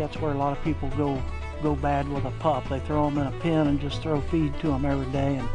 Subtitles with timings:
[0.00, 1.22] that's where a lot of people go
[1.62, 2.66] go bad with a pup.
[2.70, 5.36] They throw them in a pen and just throw feed to them every day.
[5.36, 5.48] And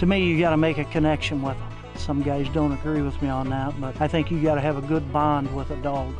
[0.00, 1.68] to me, you got to make a connection with them.
[1.94, 4.76] Some guys don't agree with me on that, but I think you got to have
[4.76, 6.12] a good bond with a dog.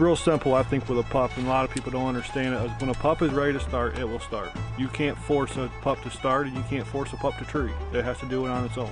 [0.00, 2.70] Real simple, I think, with a pup, and a lot of people don't understand it.
[2.80, 4.50] When a pup is ready to start, it will start.
[4.78, 7.74] You can't force a pup to start, and you can't force a pup to treat.
[7.92, 8.90] It has to do it on its own.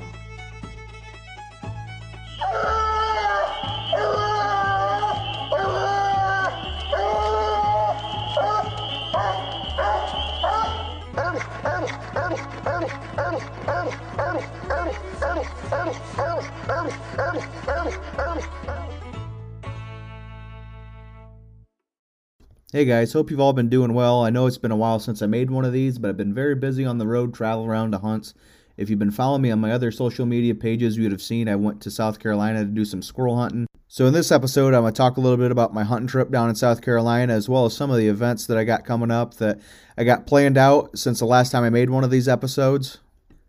[22.79, 24.25] Hey guys, hope you've all been doing well.
[24.25, 26.33] I know it's been a while since I made one of these, but I've been
[26.33, 28.35] very busy on the road travel around to hunts.
[28.77, 31.49] If you've been following me on my other social media pages, you would have seen
[31.49, 33.67] I went to South Carolina to do some squirrel hunting.
[33.89, 36.31] So in this episode, I'm going to talk a little bit about my hunting trip
[36.31, 39.11] down in South Carolina, as well as some of the events that I got coming
[39.11, 39.59] up that
[39.97, 42.99] I got planned out since the last time I made one of these episodes.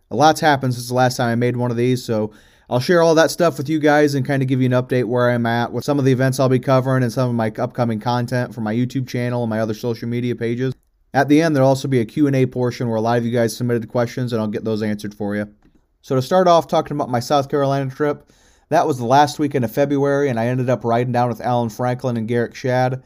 [0.09, 2.31] A lot's happened since the last time I made one of these, so
[2.71, 5.05] I'll share all that stuff with you guys and kind of give you an update
[5.05, 7.51] where I'm at with some of the events I'll be covering and some of my
[7.57, 10.75] upcoming content for my YouTube channel and my other social media pages.
[11.11, 13.57] At the end, there'll also be a Q&A portion where a lot of you guys
[13.57, 15.51] submitted questions and I'll get those answered for you.
[16.03, 18.29] So to start off talking about my South Carolina trip,
[18.69, 21.69] that was the last weekend of February and I ended up riding down with Alan
[21.69, 23.03] Franklin and Garrett Shad.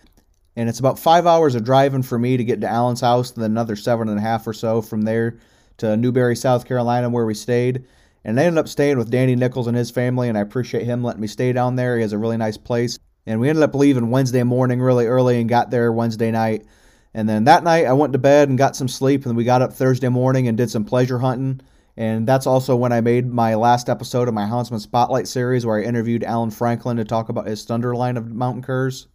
[0.58, 3.42] And it's about five hours of driving for me to get to Alan's house and
[3.42, 5.40] then another seven and a half or so from there
[5.78, 7.86] to Newberry, South Carolina, where we stayed.
[8.26, 11.04] And I ended up staying with Danny Nichols and his family, and I appreciate him
[11.04, 11.98] letting me stay down there.
[11.98, 12.98] He has a really nice place.
[13.26, 16.66] And we ended up leaving Wednesday morning really early and got there Wednesday night.
[17.14, 19.62] And then that night I went to bed and got some sleep, and we got
[19.62, 21.62] up Thursday morning and did some pleasure hunting.
[21.96, 25.78] And that's also when I made my last episode of my Houndsman Spotlight series where
[25.78, 29.08] I interviewed Alan Franklin to talk about his Thunder line of mountain curs.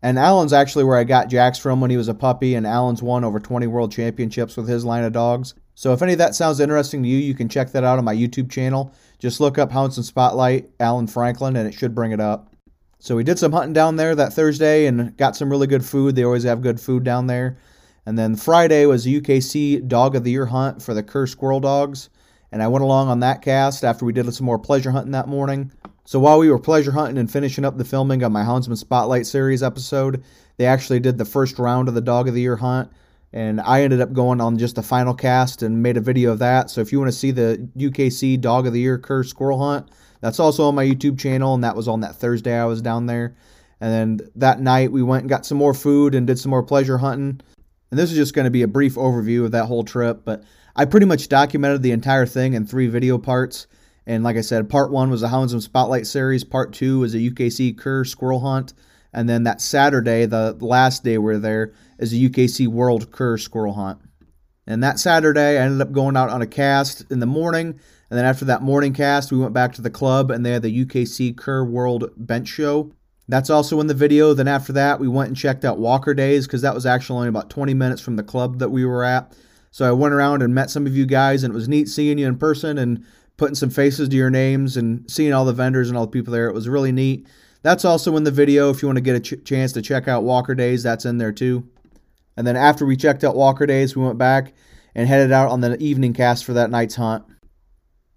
[0.00, 3.02] And Alan's actually where I got Jax from when he was a puppy, and Alan's
[3.02, 5.54] won over 20 world championships with his line of dogs.
[5.74, 8.04] So if any of that sounds interesting to you, you can check that out on
[8.04, 8.94] my YouTube channel.
[9.18, 12.54] Just look up Houndsman Spotlight, Alan Franklin, and it should bring it up.
[13.00, 16.14] So we did some hunting down there that Thursday and got some really good food.
[16.14, 17.58] They always have good food down there.
[18.06, 21.60] And then Friday was the UKC Dog of the Year hunt for the Cur Squirrel
[21.60, 22.08] Dogs.
[22.52, 25.28] And I went along on that cast after we did some more pleasure hunting that
[25.28, 25.72] morning.
[26.04, 29.26] So while we were pleasure hunting and finishing up the filming of my Houndsman Spotlight
[29.26, 30.22] series episode,
[30.56, 32.90] they actually did the first round of the Dog of the Year hunt
[33.34, 36.38] and I ended up going on just the final cast and made a video of
[36.38, 36.70] that.
[36.70, 39.90] So if you want to see the UKC Dog of the Year Cur Squirrel Hunt,
[40.20, 43.06] that's also on my YouTube channel, and that was on that Thursday I was down
[43.06, 43.36] there.
[43.80, 46.62] And then that night we went and got some more food and did some more
[46.62, 47.40] pleasure hunting.
[47.90, 50.44] And this is just going to be a brief overview of that whole trip, but
[50.76, 53.66] I pretty much documented the entire thing in three video parts.
[54.06, 57.18] And like I said, part one was the Houndsman Spotlight series, part two was a
[57.18, 58.74] UKC Cur Squirrel Hunt,
[59.14, 63.38] and then that Saturday, the last day we are there, is a UKC World Cur
[63.38, 64.00] Squirrel Hunt.
[64.66, 67.78] And that Saturday, I ended up going out on a cast in the morning.
[68.10, 70.62] And then after that morning cast, we went back to the club and they had
[70.62, 72.92] the UKC Cur World Bench Show.
[73.28, 74.34] That's also in the video.
[74.34, 77.28] Then after that, we went and checked out Walker Days because that was actually only
[77.28, 79.36] about 20 minutes from the club that we were at.
[79.70, 82.18] So I went around and met some of you guys, and it was neat seeing
[82.18, 83.04] you in person and
[83.36, 86.32] putting some faces to your names and seeing all the vendors and all the people
[86.32, 86.48] there.
[86.48, 87.26] It was really neat.
[87.64, 90.06] That's also in the video if you want to get a ch- chance to check
[90.06, 90.82] out Walker Days.
[90.82, 91.66] That's in there too.
[92.36, 94.52] And then after we checked out Walker Days, we went back
[94.94, 97.24] and headed out on the evening cast for that night's hunt.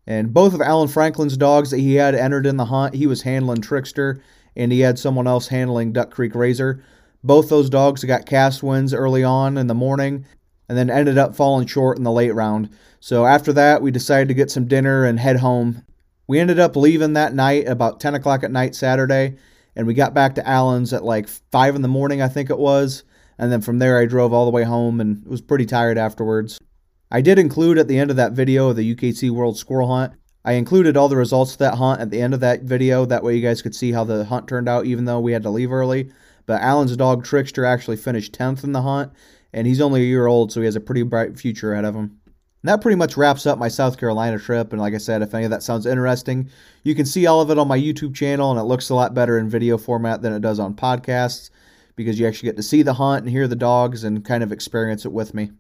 [0.06, 3.22] And both of Alan Franklin's dogs that he had entered in the hunt, he was
[3.22, 4.22] handling Trickster,
[4.58, 6.84] and he had someone else handling Duck Creek Razor.
[7.24, 10.26] Both those dogs got cast wins early on in the morning,
[10.68, 12.70] and then ended up falling short in the late round.
[13.00, 15.84] So after that, we decided to get some dinner and head home
[16.28, 19.38] we ended up leaving that night about 10 o'clock at night Saturday,
[19.76, 22.60] and we got back to Alan's at like 5 in the morning, I think it
[22.60, 23.04] was.
[23.40, 26.60] And then from there, I drove all the way home and was pretty tired afterwards.
[27.12, 30.14] I did include at the end of that video of the UKC World Squirrel Hunt.
[30.44, 33.06] I included all the results of that hunt at the end of that video.
[33.06, 35.44] That way, you guys could see how the hunt turned out, even though we had
[35.44, 36.10] to leave early.
[36.46, 39.12] But Alan's dog Trickster actually finished 10th in the hunt,
[39.54, 41.96] and he's only a year old, so he has a pretty bright future ahead of
[41.96, 42.20] him.
[42.64, 44.72] And that pretty much wraps up my South Carolina trip.
[44.72, 46.50] And like I said, if any of that sounds interesting,
[46.84, 49.14] you can see all of it on my YouTube channel, and it looks a lot
[49.14, 51.50] better in video format than it does on podcasts
[51.96, 54.52] because you actually get to see the hunt and hear the dogs and kind of
[54.52, 55.52] experience it with me.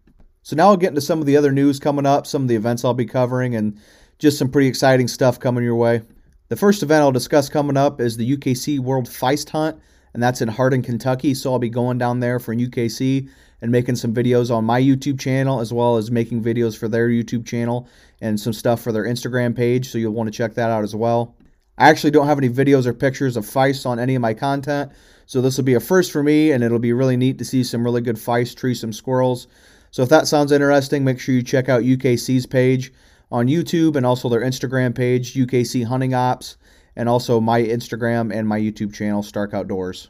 [0.43, 2.55] So now I'll get into some of the other news coming up, some of the
[2.55, 3.77] events I'll be covering, and
[4.19, 6.01] just some pretty exciting stuff coming your way.
[6.49, 9.77] The first event I'll discuss coming up is the UKC World Feist Hunt,
[10.17, 11.35] and that's in Hardin, Kentucky.
[11.35, 13.29] So I'll be going down there for UKC
[13.61, 17.07] and making some videos on my YouTube channel as well as making videos for their
[17.07, 17.87] YouTube channel
[18.19, 19.91] and some stuff for their Instagram page.
[19.91, 21.35] So you'll want to check that out as well.
[21.77, 24.91] I actually don't have any videos or pictures of Feist on any of my content.
[25.27, 27.63] So this will be a first for me, and it'll be really neat to see
[27.63, 29.47] some really good Feist tree, some squirrels.
[29.91, 32.91] So if that sounds interesting, make sure you check out UKC's page
[33.31, 36.57] on YouTube and also their Instagram page, UKC Hunting Ops,
[36.97, 40.09] and also my Instagram and my YouTube channel, Stark Outdoors.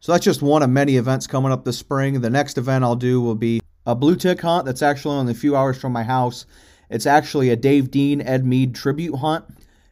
[0.00, 2.20] So that's just one of many events coming up this spring.
[2.20, 5.34] The next event I'll do will be a blue tick hunt that's actually only a
[5.34, 6.44] few hours from my house.
[6.90, 9.46] It's actually a Dave Dean Ed Mead tribute hunt.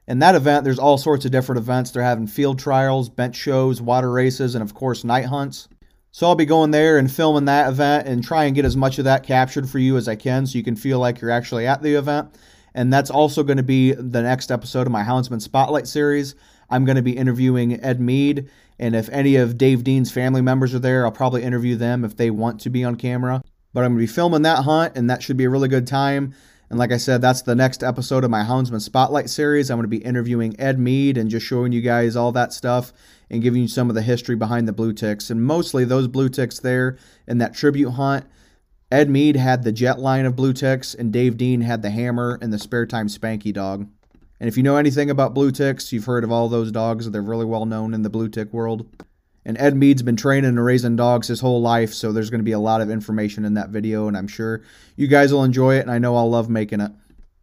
[0.06, 1.90] In that event, there's all sorts of different events.
[1.90, 5.68] They're having field trials, bench shows, water races, and of course, night hunts.
[6.12, 8.98] So I'll be going there and filming that event and try and get as much
[8.98, 11.66] of that captured for you as I can so you can feel like you're actually
[11.66, 12.28] at the event.
[12.76, 16.34] And that's also going to be the next episode of my Houndsman Spotlight series.
[16.68, 20.74] I'm going to be interviewing Ed Mead, and if any of Dave Dean's family members
[20.74, 23.42] are there, I'll probably interview them if they want to be on camera.
[23.72, 25.86] But I'm going to be filming that hunt, and that should be a really good
[25.86, 26.34] time.
[26.68, 29.70] And like I said, that's the next episode of my Houndsman Spotlight series.
[29.70, 32.92] I'm going to be interviewing Ed Mead and just showing you guys all that stuff
[33.30, 35.30] and giving you some of the history behind the blue ticks.
[35.30, 38.26] And mostly those blue ticks there in that tribute hunt.
[38.90, 42.38] Ed Mead had the jet line of blue ticks, and Dave Dean had the hammer
[42.40, 43.88] and the spare time spanky dog.
[44.38, 47.10] And if you know anything about blue ticks, you've heard of all those dogs.
[47.10, 48.86] They're really well known in the blue tick world.
[49.44, 52.44] And Ed Mead's been training and raising dogs his whole life, so there's going to
[52.44, 54.62] be a lot of information in that video, and I'm sure
[54.94, 56.92] you guys will enjoy it, and I know I'll love making it.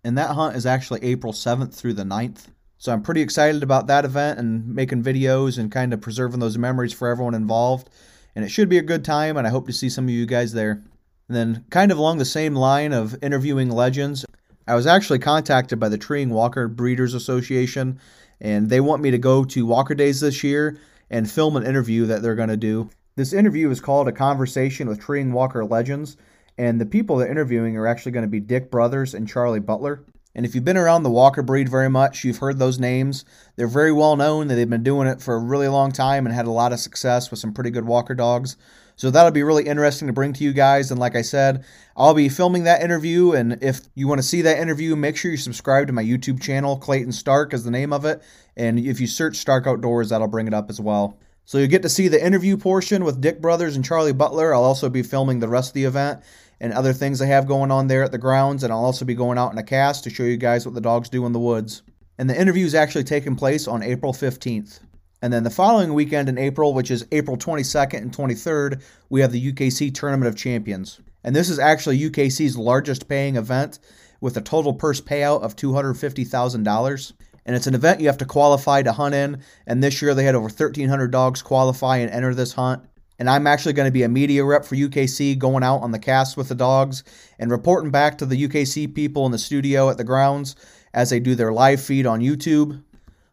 [0.03, 2.47] And that hunt is actually April 7th through the 9th.
[2.77, 6.57] So I'm pretty excited about that event and making videos and kind of preserving those
[6.57, 7.89] memories for everyone involved.
[8.35, 10.25] And it should be a good time, and I hope to see some of you
[10.25, 10.83] guys there.
[11.27, 14.25] And then, kind of along the same line of interviewing legends,
[14.67, 17.99] I was actually contacted by the Treeing Walker Breeders Association,
[18.39, 20.77] and they want me to go to Walker Days this year
[21.09, 22.89] and film an interview that they're going to do.
[23.15, 26.17] This interview is called A Conversation with Treeing Walker Legends,
[26.57, 30.03] and the people they're interviewing are actually going to be Dick Brothers and Charlie Butler.
[30.35, 33.23] And if you've been around the Walker breed very much, you've heard those names.
[33.55, 34.47] They're very well known.
[34.47, 37.29] They've been doing it for a really long time and had a lot of success
[37.29, 38.57] with some pretty good Walker dogs.
[38.95, 40.91] So that'll be really interesting to bring to you guys.
[40.91, 43.31] And like I said, I'll be filming that interview.
[43.31, 46.41] And if you want to see that interview, make sure you subscribe to my YouTube
[46.41, 46.77] channel.
[46.77, 48.21] Clayton Stark is the name of it.
[48.55, 51.17] And if you search Stark Outdoors, that'll bring it up as well.
[51.45, 54.53] So you get to see the interview portion with Dick Brothers and Charlie Butler.
[54.53, 56.21] I'll also be filming the rest of the event
[56.61, 58.63] and other things I have going on there at the grounds.
[58.63, 60.81] And I'll also be going out in a cast to show you guys what the
[60.81, 61.81] dogs do in the woods.
[62.17, 64.79] And the interview is actually taking place on April 15th.
[65.23, 69.31] And then the following weekend in April, which is April 22nd and 23rd, we have
[69.31, 70.99] the UKC Tournament of Champions.
[71.23, 73.79] And this is actually UKC's largest paying event
[74.19, 77.13] with a total purse payout of $250,000.
[77.45, 79.41] And it's an event you have to qualify to hunt in.
[79.65, 82.83] And this year they had over 1,300 dogs qualify and enter this hunt.
[83.17, 85.99] And I'm actually going to be a media rep for UKC going out on the
[85.99, 87.05] cast with the dogs
[87.39, 90.57] and reporting back to the UKC people in the studio at the grounds
[90.93, 92.83] as they do their live feed on YouTube.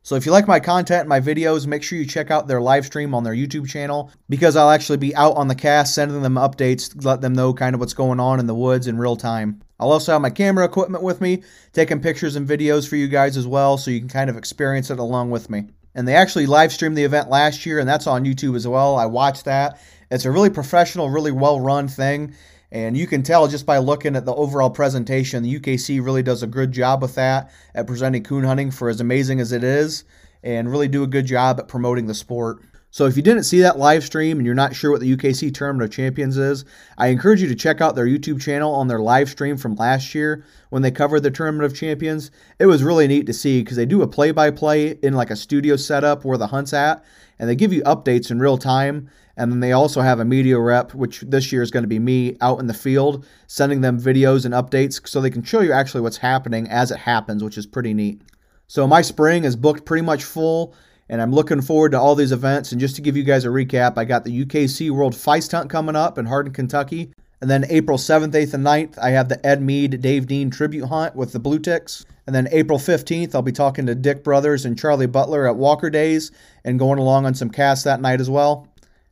[0.02, 2.61] So if you like my content and my videos, make sure you check out their
[2.61, 6.23] live stream on their YouTube channel because I'll actually be out on the cast sending
[6.23, 9.16] them updates, let them know kind of what's going on in the woods in real
[9.16, 9.61] time.
[9.78, 11.42] I'll also have my camera equipment with me,
[11.75, 14.90] taking pictures and videos for you guys as well so you can kind of experience
[14.90, 15.69] it along with me.
[15.95, 18.97] And they actually live streamed the event last year and that's on YouTube as well.
[18.97, 19.80] I watched that.
[20.11, 22.35] It's a really professional, really well run thing.
[22.72, 26.42] And you can tell just by looking at the overall presentation, the UKC really does
[26.42, 30.04] a good job with that at presenting coon hunting for as amazing as it is,
[30.42, 32.62] and really do a good job at promoting the sport.
[32.92, 35.54] So if you didn't see that live stream and you're not sure what the UKC
[35.54, 36.64] Tournament of Champions is,
[36.98, 40.12] I encourage you to check out their YouTube channel on their live stream from last
[40.12, 42.32] year when they covered the Tournament of Champions.
[42.58, 45.76] It was really neat to see because they do a play-by-play in like a studio
[45.76, 47.04] setup where the hunt's at,
[47.38, 49.08] and they give you updates in real time.
[49.40, 51.99] And then they also have a media rep, which this year is going to be
[51.99, 55.73] me out in the field, sending them videos and updates so they can show you
[55.73, 58.20] actually what's happening as it happens, which is pretty neat.
[58.66, 60.75] So my spring is booked pretty much full,
[61.09, 62.70] and I'm looking forward to all these events.
[62.70, 65.70] And just to give you guys a recap, I got the UKC World Feist Hunt
[65.70, 67.11] coming up in Hardin, Kentucky.
[67.40, 70.85] And then April 7th, 8th, and 9th, I have the Ed Mead Dave Dean tribute
[70.85, 72.04] hunt with the Blue Ticks.
[72.26, 75.88] And then April 15th, I'll be talking to Dick Brothers and Charlie Butler at Walker
[75.88, 76.30] Days
[76.62, 78.68] and going along on some casts that night as well.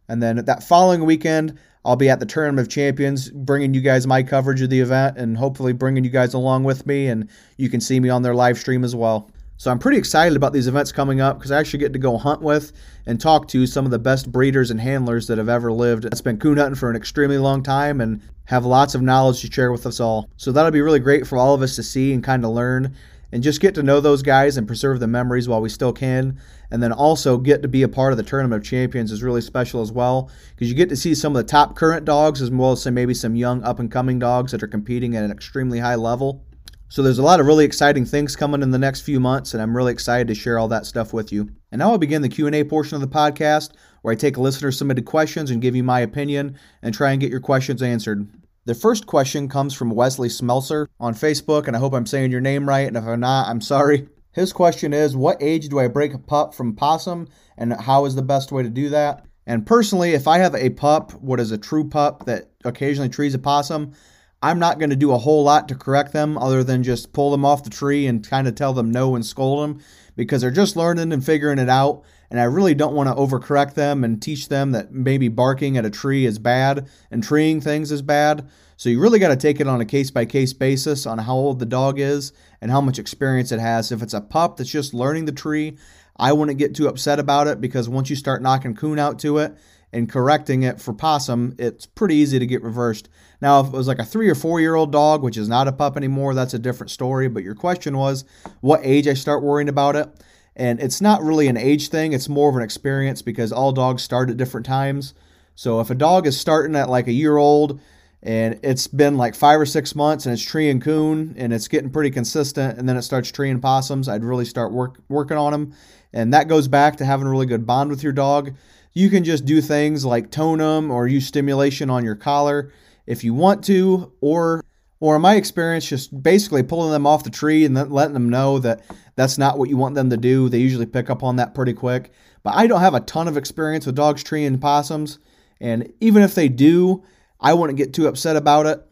[0.08, 4.06] And then that following weekend, I'll be at the Tournament of Champions, bringing you guys
[4.06, 7.08] my coverage of the event and hopefully bringing you guys along with me.
[7.08, 9.30] And you can see me on their live stream as well.
[9.58, 12.16] So I'm pretty excited about these events coming up because I actually get to go
[12.16, 12.72] hunt with
[13.06, 16.04] and talk to some of the best breeders and handlers that have ever lived.
[16.04, 19.50] It's been coon hunting for an extremely long time and have lots of knowledge to
[19.50, 20.30] share with us all.
[20.36, 22.94] So that'll be really great for all of us to see and kind of learn
[23.32, 26.38] and just get to know those guys and preserve the memories while we still can.
[26.70, 29.40] And then also get to be a part of the Tournament of Champions is really
[29.40, 32.50] special as well because you get to see some of the top current dogs as
[32.50, 35.30] well as some maybe some young up and coming dogs that are competing at an
[35.30, 36.44] extremely high level.
[36.90, 39.62] So there's a lot of really exciting things coming in the next few months, and
[39.62, 41.50] I'm really excited to share all that stuff with you.
[41.70, 45.04] And now I'll begin the Q&A portion of the podcast, where I take listener submitted
[45.04, 48.26] questions and give you my opinion and try and get your questions answered.
[48.64, 52.40] The first question comes from Wesley Smelser on Facebook, and I hope I'm saying your
[52.40, 54.08] name right, and if I'm not, I'm sorry.
[54.38, 57.26] His question is What age do I break a pup from possum,
[57.56, 59.24] and how is the best way to do that?
[59.48, 63.34] And personally, if I have a pup, what is a true pup that occasionally trees
[63.34, 63.94] a possum,
[64.40, 67.32] I'm not going to do a whole lot to correct them other than just pull
[67.32, 69.80] them off the tree and kind of tell them no and scold them
[70.14, 72.04] because they're just learning and figuring it out.
[72.30, 75.84] And I really don't want to overcorrect them and teach them that maybe barking at
[75.84, 78.48] a tree is bad and treeing things is bad.
[78.78, 81.34] So you really got to take it on a case by case basis on how
[81.34, 83.90] old the dog is and how much experience it has.
[83.90, 85.76] If it's a pup that's just learning the tree,
[86.16, 89.38] I wouldn't get too upset about it because once you start knocking coon out to
[89.38, 89.58] it
[89.92, 93.08] and correcting it for possum, it's pretty easy to get reversed.
[93.40, 95.66] Now, if it was like a three or four year old dog, which is not
[95.66, 97.26] a pup anymore, that's a different story.
[97.26, 98.24] But your question was
[98.60, 100.08] what age I start worrying about it.
[100.54, 104.04] And it's not really an age thing, it's more of an experience because all dogs
[104.04, 105.14] start at different times.
[105.56, 107.80] So if a dog is starting at like a year old
[108.22, 111.68] and it's been like five or six months and it's tree and coon and it's
[111.68, 115.36] getting pretty consistent and then it starts tree and possums, I'd really start work, working
[115.36, 115.74] on them.
[116.12, 118.54] And that goes back to having a really good bond with your dog.
[118.92, 122.72] You can just do things like tone them or use stimulation on your collar
[123.06, 124.64] if you want to, or
[125.00, 128.28] or in my experience, just basically pulling them off the tree and then letting them
[128.28, 128.84] know that
[129.14, 130.48] that's not what you want them to do.
[130.48, 132.12] They usually pick up on that pretty quick.
[132.42, 135.20] But I don't have a ton of experience with dogs treeing possums,
[135.60, 137.04] and even if they do,
[137.40, 138.82] I wouldn't get too upset about it.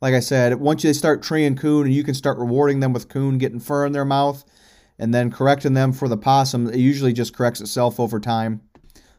[0.00, 3.08] Like I said, once they start treeing coon and you can start rewarding them with
[3.08, 4.44] coon getting fur in their mouth
[4.98, 8.62] and then correcting them for the possum, it usually just corrects itself over time.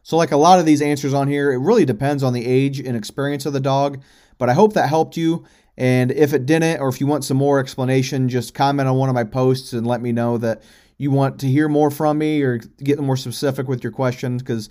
[0.02, 2.80] So, like a lot of these answers on here, it really depends on the age
[2.80, 4.02] and experience of the dog.
[4.38, 5.44] But I hope that helped you.
[5.76, 9.08] And if it didn't, or if you want some more explanation, just comment on one
[9.08, 10.62] of my posts and let me know that
[10.98, 14.42] you want to hear more from me or get more specific with your questions.
[14.42, 14.68] Because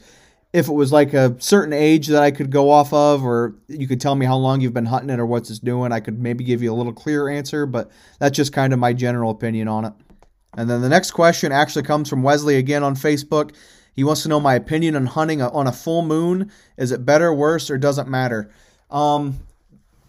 [0.53, 3.87] if it was like a certain age that I could go off of, or you
[3.87, 6.19] could tell me how long you've been hunting it or what's it's doing, I could
[6.19, 7.65] maybe give you a little clearer answer.
[7.65, 7.89] But
[8.19, 9.93] that's just kind of my general opinion on it.
[10.57, 13.55] And then the next question actually comes from Wesley again on Facebook.
[13.93, 16.51] He wants to know my opinion on hunting on a full moon.
[16.77, 18.51] Is it better, worse, or doesn't matter?
[18.89, 19.39] Um,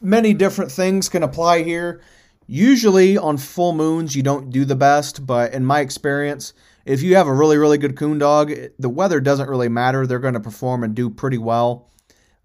[0.01, 2.01] many different things can apply here.
[2.49, 6.53] Usually on full moons, you don't do the best, but in my experience,
[6.85, 10.07] if you have a really, really good coon dog, the weather doesn't really matter.
[10.07, 11.91] They're going to perform and do pretty well.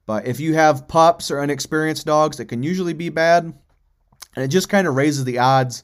[0.05, 3.43] But if you have pups or inexperienced dogs, it can usually be bad.
[3.43, 5.83] And it just kind of raises the odds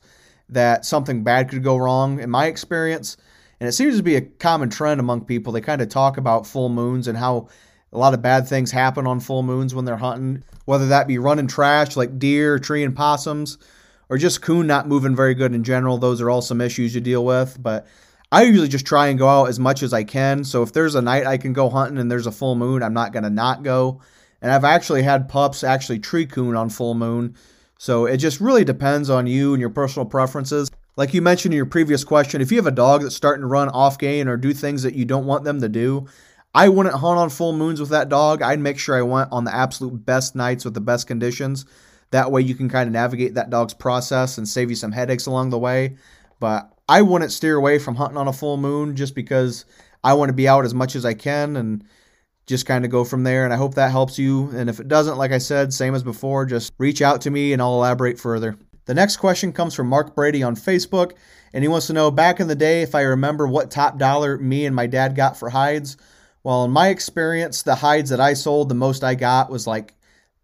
[0.50, 3.18] that something bad could go wrong, in my experience.
[3.60, 5.52] And it seems to be a common trend among people.
[5.52, 7.50] They kind of talk about full moons and how
[7.92, 11.18] a lot of bad things happen on full moons when they're hunting, whether that be
[11.18, 13.58] running trash like deer, tree, and possums,
[14.10, 15.98] or just coon not moving very good in general.
[15.98, 17.58] Those are all some issues you deal with.
[17.62, 17.88] But
[18.34, 20.44] I usually just try and go out as much as I can.
[20.44, 22.96] So if there's a night I can go hunting and there's a full moon, I'm
[22.96, 24.02] not going to not go.
[24.42, 27.36] And I've actually had pups actually tree coon on full moon.
[27.78, 30.72] So it just really depends on you and your personal preferences.
[30.96, 33.48] Like you mentioned in your previous question, if you have a dog that's starting to
[33.48, 36.08] run off gain or do things that you don't want them to do,
[36.56, 38.42] I wouldn't hunt on full moons with that dog.
[38.42, 41.66] I'd make sure I went on the absolute best nights with the best conditions.
[42.10, 45.28] That way you can kind of navigate that dog's process and save you some headaches
[45.28, 45.98] along the way.
[46.40, 49.66] But I wouldn't steer away from hunting on a full moon just because
[50.04, 51.84] I want to be out as much as I can and
[52.46, 53.46] just kind of go from there.
[53.46, 54.50] And I hope that helps you.
[54.50, 57.54] And if it doesn't, like I said, same as before, just reach out to me
[57.54, 58.58] and I'll elaborate further.
[58.86, 61.14] The next question comes from Mark Brady on Facebook,
[61.54, 64.38] and he wants to know back in the day if I remember what top dollar
[64.38, 65.96] me and my dad got for hides.
[66.44, 69.96] Well, in my experience, the hides that I sold, the most I got was like,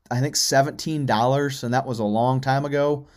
[0.09, 3.07] I think $17, and that was a long time ago.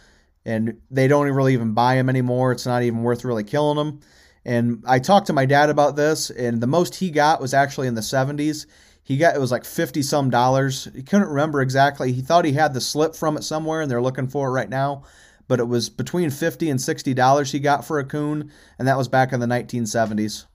[0.45, 2.53] And they don't really even buy them anymore.
[2.53, 4.01] It's not even worth really killing them.
[4.45, 7.87] And I talked to my dad about this, and the most he got was actually
[7.87, 8.67] in the 70s.
[9.05, 10.89] He got it was like 50 some dollars.
[10.95, 12.13] He couldn't remember exactly.
[12.13, 14.69] He thought he had the slip from it somewhere, and they're looking for it right
[14.69, 15.05] now.
[15.49, 18.99] But it was between 50 and 60 dollars he got for a coon, and that
[18.99, 20.47] was back in the 1970s.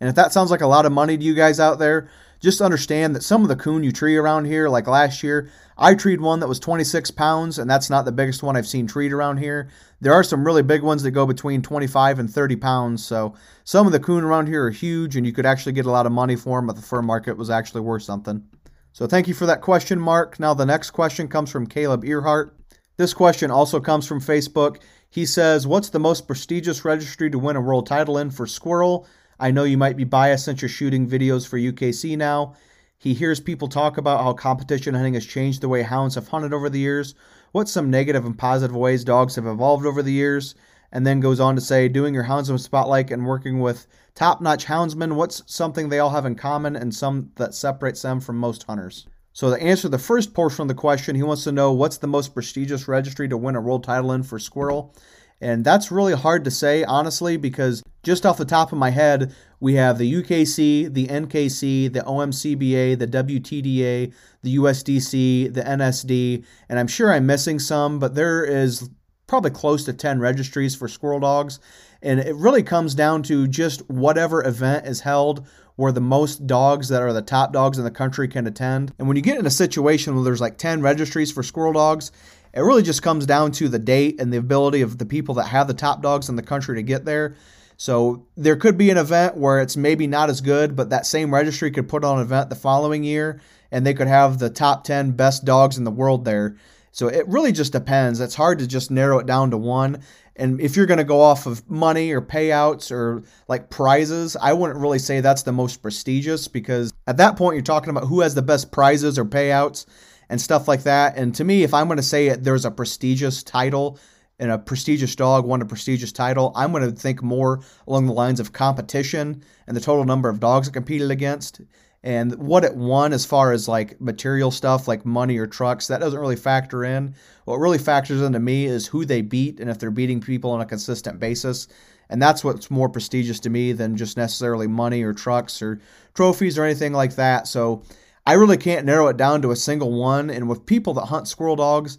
[0.00, 2.08] And if that sounds like a lot of money to you guys out there,
[2.40, 5.94] just understand that some of the coon you tree around here, like last year, I
[5.94, 9.12] treed one that was 26 pounds, and that's not the biggest one I've seen treed
[9.12, 9.68] around here.
[10.00, 13.86] There are some really big ones that go between 25 and 30 pounds, so some
[13.86, 16.12] of the coon around here are huge, and you could actually get a lot of
[16.12, 18.44] money for them if the fur market was actually worth something.
[18.92, 20.40] So thank you for that question, Mark.
[20.40, 22.56] Now the next question comes from Caleb Earhart.
[22.96, 24.78] This question also comes from Facebook.
[25.10, 29.06] He says, What's the most prestigious registry to win a world title in for squirrel?
[29.38, 32.54] I know you might be biased since you're shooting videos for UKC now.
[32.98, 36.54] He hears people talk about how competition hunting has changed the way hounds have hunted
[36.54, 37.14] over the years.
[37.52, 40.54] What's some negative and positive ways dogs have evolved over the years?
[40.90, 44.64] And then goes on to say, doing your houndsman spotlight and working with top notch
[44.64, 48.62] houndsmen, what's something they all have in common and some that separates them from most
[48.62, 49.06] hunters?
[49.34, 52.06] So, to answer the first portion of the question, he wants to know what's the
[52.06, 54.94] most prestigious registry to win a world title in for squirrel.
[55.40, 59.34] And that's really hard to say, honestly, because just off the top of my head,
[59.60, 64.12] we have the UKC, the NKC, the OMCBA, the WTDA,
[64.42, 68.88] the USDC, the NSD, and I'm sure I'm missing some, but there is
[69.26, 71.58] probably close to 10 registries for squirrel dogs.
[72.02, 76.88] And it really comes down to just whatever event is held where the most dogs
[76.88, 78.92] that are the top dogs in the country can attend.
[78.98, 82.12] And when you get in a situation where there's like 10 registries for squirrel dogs,
[82.56, 85.48] it really just comes down to the date and the ability of the people that
[85.48, 87.36] have the top dogs in the country to get there.
[87.76, 91.34] So there could be an event where it's maybe not as good, but that same
[91.34, 94.84] registry could put on an event the following year and they could have the top
[94.84, 96.56] 10 best dogs in the world there.
[96.92, 98.20] So it really just depends.
[98.20, 100.00] It's hard to just narrow it down to one.
[100.34, 104.54] And if you're going to go off of money or payouts or like prizes, I
[104.54, 108.22] wouldn't really say that's the most prestigious because at that point you're talking about who
[108.22, 109.84] has the best prizes or payouts
[110.28, 111.16] and stuff like that.
[111.16, 113.98] And to me, if I'm going to say it, there's a prestigious title
[114.38, 118.12] and a prestigious dog won a prestigious title, I'm going to think more along the
[118.12, 121.60] lines of competition and the total number of dogs it competed against.
[122.02, 126.00] And what it won as far as like material stuff like money or trucks that
[126.00, 127.14] doesn't really factor in.
[127.46, 130.60] What really factors into me is who they beat and if they're beating people on
[130.60, 131.66] a consistent basis.
[132.08, 135.80] And that's what's more prestigious to me than just necessarily money or trucks or
[136.14, 137.48] trophies or anything like that.
[137.48, 137.82] So
[138.26, 141.28] i really can't narrow it down to a single one and with people that hunt
[141.28, 141.98] squirrel dogs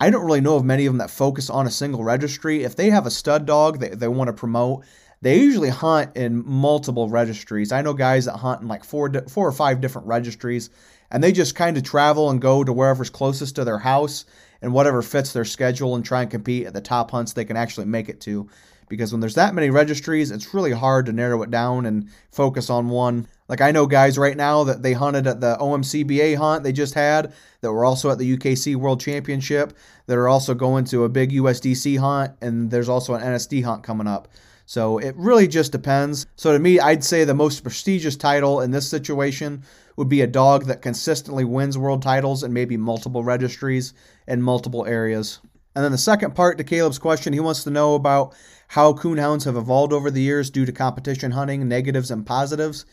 [0.00, 2.76] i don't really know of many of them that focus on a single registry if
[2.76, 4.84] they have a stud dog that they want to promote
[5.24, 7.72] they usually hunt in multiple registries.
[7.72, 10.68] I know guys that hunt in like four, four or five different registries,
[11.10, 14.26] and they just kind of travel and go to wherever's closest to their house
[14.60, 17.56] and whatever fits their schedule and try and compete at the top hunts they can
[17.56, 18.50] actually make it to.
[18.88, 22.70] Because when there's that many registries, it's really hard to narrow it down and focus
[22.70, 23.26] on one.
[23.48, 26.94] Like I know guys right now that they hunted at the OMCBA hunt they just
[26.94, 29.74] had, that were also at the UKC World Championship,
[30.06, 33.82] that are also going to a big USDC hunt, and there's also an NSD hunt
[33.82, 34.28] coming up.
[34.66, 36.26] So it really just depends.
[36.36, 39.62] So to me, I'd say the most prestigious title in this situation
[39.96, 43.92] would be a dog that consistently wins world titles and maybe multiple registries
[44.26, 45.40] in multiple areas.
[45.76, 48.34] And then the second part to Caleb's question, he wants to know about
[48.74, 52.84] how coonhounds have evolved over the years due to competition hunting, negatives and positives.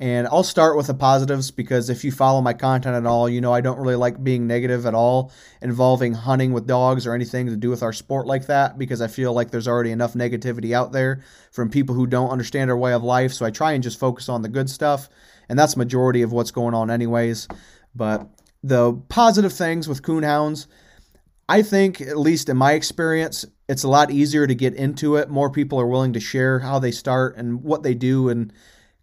[0.00, 3.40] And I'll start with the positives because if you follow my content at all, you
[3.40, 5.30] know I don't really like being negative at all
[5.62, 9.06] involving hunting with dogs or anything to do with our sport like that because I
[9.06, 11.22] feel like there's already enough negativity out there
[11.52, 13.32] from people who don't understand our way of life.
[13.32, 15.08] So I try and just focus on the good stuff.
[15.48, 17.46] And that's majority of what's going on anyways.
[17.94, 18.26] But
[18.64, 20.66] the positive things with coonhounds,
[21.48, 25.30] I think, at least in my experience, it's a lot easier to get into it.
[25.30, 28.52] More people are willing to share how they start and what they do and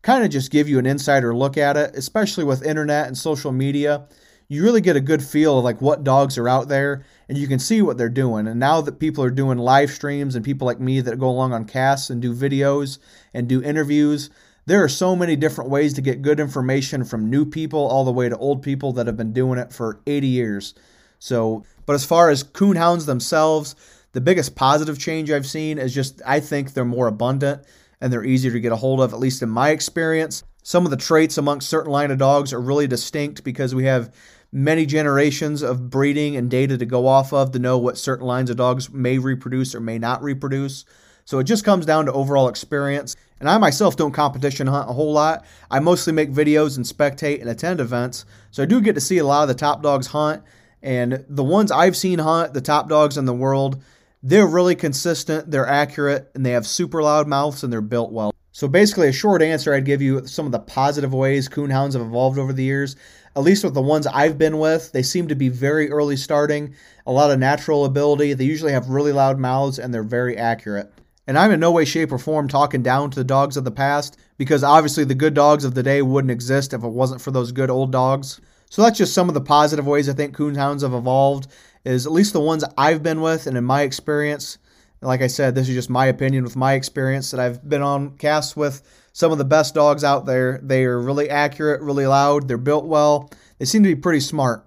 [0.03, 3.51] kind of just give you an insider look at it, especially with internet and social
[3.51, 4.07] media.
[4.47, 7.47] You really get a good feel of like what dogs are out there and you
[7.47, 8.45] can see what they're doing.
[8.45, 11.53] And now that people are doing live streams and people like me that go along
[11.53, 12.99] on casts and do videos
[13.33, 14.29] and do interviews,
[14.67, 18.11] there are so many different ways to get good information from new people all the
[18.11, 20.75] way to old people that have been doing it for 80 years.
[21.19, 23.75] So, but as far as coonhounds themselves,
[24.13, 27.63] the biggest positive change I've seen is just I think they're more abundant
[28.01, 30.43] and they're easier to get a hold of, at least in my experience.
[30.63, 34.13] Some of the traits amongst certain line of dogs are really distinct because we have
[34.51, 38.49] many generations of breeding and data to go off of to know what certain lines
[38.49, 40.85] of dogs may reproduce or may not reproduce.
[41.25, 43.15] So it just comes down to overall experience.
[43.39, 45.45] And I myself don't competition hunt a whole lot.
[45.69, 48.25] I mostly make videos and spectate and attend events.
[48.51, 50.41] So I do get to see a lot of the top dogs hunt.
[50.81, 53.81] And the ones I've seen hunt, the top dogs in the world,
[54.21, 58.31] they're really consistent, they're accurate, and they have super loud mouths and they're built well.
[58.51, 62.01] So basically, a short answer I'd give you some of the positive ways coonhounds have
[62.01, 62.95] evolved over the years.
[63.35, 66.73] At least with the ones I've been with, they seem to be very early starting,
[67.05, 68.33] a lot of natural ability.
[68.33, 70.91] They usually have really loud mouths and they're very accurate.
[71.27, 73.71] And I'm in no way, shape, or form talking down to the dogs of the
[73.71, 77.31] past because obviously the good dogs of the day wouldn't exist if it wasn't for
[77.31, 78.39] those good old dogs.
[78.69, 81.47] So that's just some of the positive ways I think coonhounds have evolved
[81.83, 84.57] is at least the ones I've been with, and in my experience,
[85.01, 88.17] like I said, this is just my opinion with my experience that I've been on
[88.17, 88.81] casts with
[89.13, 90.59] some of the best dogs out there.
[90.63, 94.65] They are really accurate, really loud, they're built well, they seem to be pretty smart.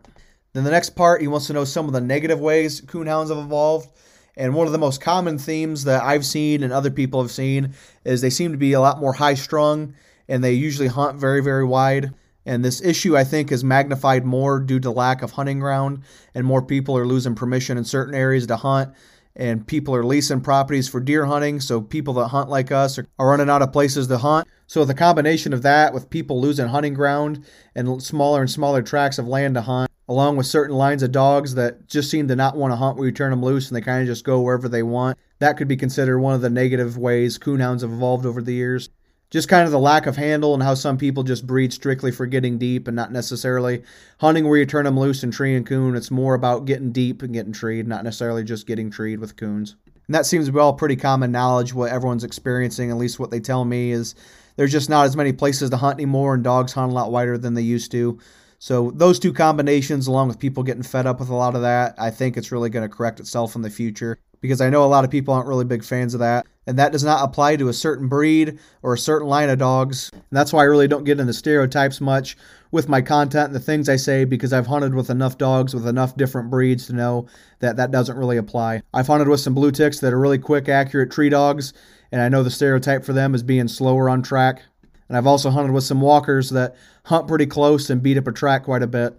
[0.53, 3.39] Then the next part, he wants to know some of the negative ways coonhounds have
[3.39, 3.91] evolved.
[4.37, 7.75] And one of the most common themes that I've seen and other people have seen
[8.05, 9.95] is they seem to be a lot more high strung
[10.29, 12.15] and they usually hunt very, very wide.
[12.49, 16.03] And this issue, I think, is magnified more due to lack of hunting ground,
[16.35, 18.95] and more people are losing permission in certain areas to hunt.
[19.37, 23.07] And people are leasing properties for deer hunting, so people that hunt like us are,
[23.19, 24.49] running out of places to hunt.
[24.67, 29.19] So, the combination of that with people losing hunting ground and smaller and smaller tracts
[29.19, 32.57] of land to hunt, along with certain lines of dogs that just seem to not
[32.57, 34.71] want to hunt where you turn them loose and they kind of just go wherever
[34.71, 38.41] they want, that could be considered one of the negative ways coonhounds have evolved over
[38.41, 38.89] the years
[39.31, 42.27] just kind of the lack of handle and how some people just breed strictly for
[42.27, 43.83] getting deep and not necessarily
[44.19, 45.95] hunting where you turn them loose and tree and coon.
[45.95, 49.77] It's more about getting deep and getting treed, not necessarily just getting treed with coons.
[50.07, 51.75] And that seems to be all pretty common knowledge.
[51.75, 54.15] What everyone's experiencing, at least what they tell me, is
[54.57, 57.37] there's just not as many places to hunt anymore, and dogs hunt a lot wider
[57.37, 58.19] than they used to.
[58.59, 61.95] So those two combinations, along with people getting fed up with a lot of that,
[61.99, 64.87] I think it's really going to correct itself in the future because I know a
[64.87, 66.47] lot of people aren't really big fans of that.
[66.69, 70.11] And that does not apply to a certain breed or a certain line of dogs.
[70.13, 72.37] And that's why I really don't get into stereotypes much
[72.71, 75.89] with my content and the things I say because I've hunted with enough dogs with
[75.89, 77.27] enough different breeds to know
[77.61, 78.83] that that doesn't really apply.
[78.93, 81.73] I've hunted with some blue ticks that are really quick, accurate tree dogs,
[82.13, 84.63] and I know the stereotype for them is being slower on track.
[85.09, 86.77] And I've also hunted with some walkers that
[87.07, 89.19] hunt pretty close and beat up a track quite a bit.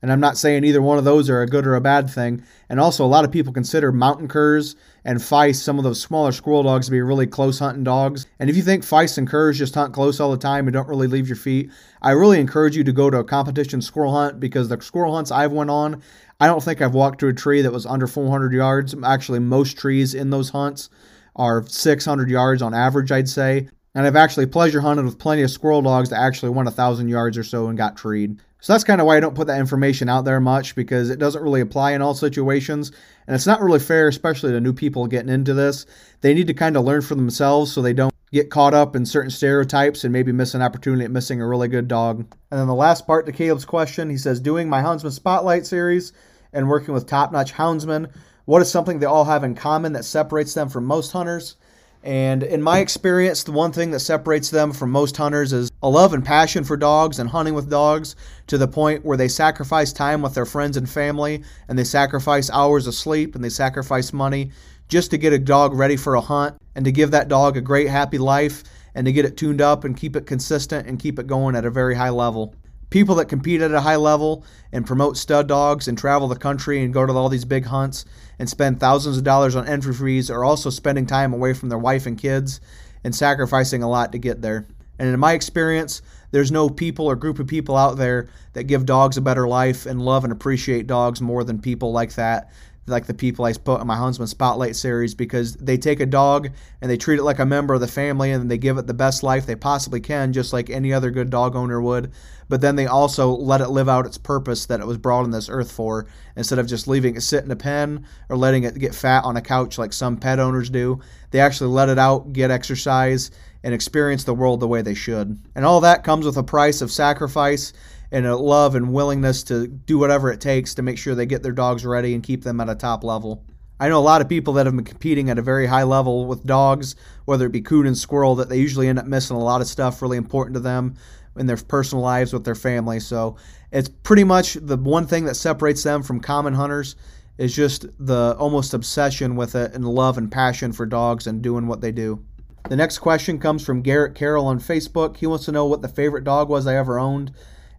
[0.00, 2.44] And I'm not saying either one of those are a good or a bad thing.
[2.68, 6.30] And also, a lot of people consider mountain curs and feist, some of those smaller
[6.30, 8.26] squirrel dogs, to be really close hunting dogs.
[8.38, 10.88] And if you think feist and curs just hunt close all the time and don't
[10.88, 14.38] really leave your feet, I really encourage you to go to a competition squirrel hunt
[14.38, 16.00] because the squirrel hunts I've went on,
[16.38, 18.94] I don't think I've walked to a tree that was under 400 yards.
[19.04, 20.90] Actually, most trees in those hunts
[21.34, 23.68] are 600 yards on average, I'd say.
[23.94, 27.08] And I've actually pleasure hunted with plenty of squirrel dogs that actually went a thousand
[27.08, 28.38] yards or so and got treed.
[28.60, 31.20] So that's kind of why I don't put that information out there much because it
[31.20, 32.90] doesn't really apply in all situations.
[33.26, 35.86] And it's not really fair, especially to new people getting into this.
[36.22, 39.06] They need to kind of learn for themselves so they don't get caught up in
[39.06, 42.26] certain stereotypes and maybe miss an opportunity at missing a really good dog.
[42.50, 46.12] And then the last part to Caleb's question he says, Doing my Houndsman Spotlight series
[46.52, 48.10] and working with top notch houndsmen,
[48.44, 51.56] what is something they all have in common that separates them from most hunters?
[52.02, 55.88] And in my experience, the one thing that separates them from most hunters is a
[55.88, 58.14] love and passion for dogs and hunting with dogs
[58.46, 62.50] to the point where they sacrifice time with their friends and family and they sacrifice
[62.50, 64.50] hours of sleep and they sacrifice money
[64.88, 67.60] just to get a dog ready for a hunt and to give that dog a
[67.60, 68.62] great, happy life
[68.94, 71.64] and to get it tuned up and keep it consistent and keep it going at
[71.64, 72.54] a very high level.
[72.90, 76.82] People that compete at a high level and promote stud dogs and travel the country
[76.82, 78.06] and go to all these big hunts
[78.38, 81.78] and spend thousands of dollars on entry fees are also spending time away from their
[81.78, 82.60] wife and kids
[83.04, 84.66] and sacrificing a lot to get there.
[84.98, 88.84] And in my experience, there's no people or group of people out there that give
[88.84, 92.50] dogs a better life and love and appreciate dogs more than people like that
[92.88, 96.50] like the people I put in my Houndsman Spotlight series because they take a dog
[96.80, 98.94] and they treat it like a member of the family and they give it the
[98.94, 102.12] best life they possibly can, just like any other good dog owner would.
[102.48, 105.30] But then they also let it live out its purpose that it was brought on
[105.30, 108.78] this earth for instead of just leaving it sit in a pen or letting it
[108.78, 111.00] get fat on a couch like some pet owners do.
[111.30, 113.30] They actually let it out, get exercise,
[113.62, 115.38] and experience the world the way they should.
[115.54, 117.72] And all that comes with a price of sacrifice
[118.10, 121.42] and a love and willingness to do whatever it takes to make sure they get
[121.42, 123.44] their dogs ready and keep them at a top level.
[123.80, 126.26] I know a lot of people that have been competing at a very high level
[126.26, 129.40] with dogs, whether it be coon and squirrel, that they usually end up missing a
[129.40, 130.96] lot of stuff really important to them
[131.36, 132.98] in their personal lives with their family.
[132.98, 133.36] So
[133.70, 136.96] it's pretty much the one thing that separates them from common hunters
[137.36, 141.68] is just the almost obsession with it and love and passion for dogs and doing
[141.68, 142.24] what they do.
[142.68, 145.18] The next question comes from Garrett Carroll on Facebook.
[145.18, 147.30] He wants to know what the favorite dog was I ever owned.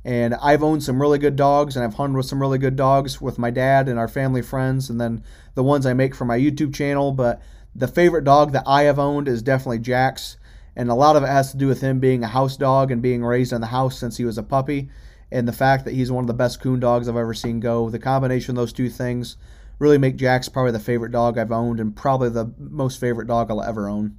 [0.09, 3.21] And I've owned some really good dogs, and I've hunted with some really good dogs
[3.21, 6.35] with my dad and our family friends, and then the ones I make for my
[6.35, 7.11] YouTube channel.
[7.11, 7.43] But
[7.75, 10.37] the favorite dog that I have owned is definitely Jax,
[10.75, 13.03] and a lot of it has to do with him being a house dog and
[13.03, 14.89] being raised in the house since he was a puppy,
[15.31, 17.91] and the fact that he's one of the best coon dogs I've ever seen go.
[17.91, 19.37] The combination of those two things
[19.77, 23.51] really make Jax probably the favorite dog I've owned, and probably the most favorite dog
[23.51, 24.17] I'll ever own.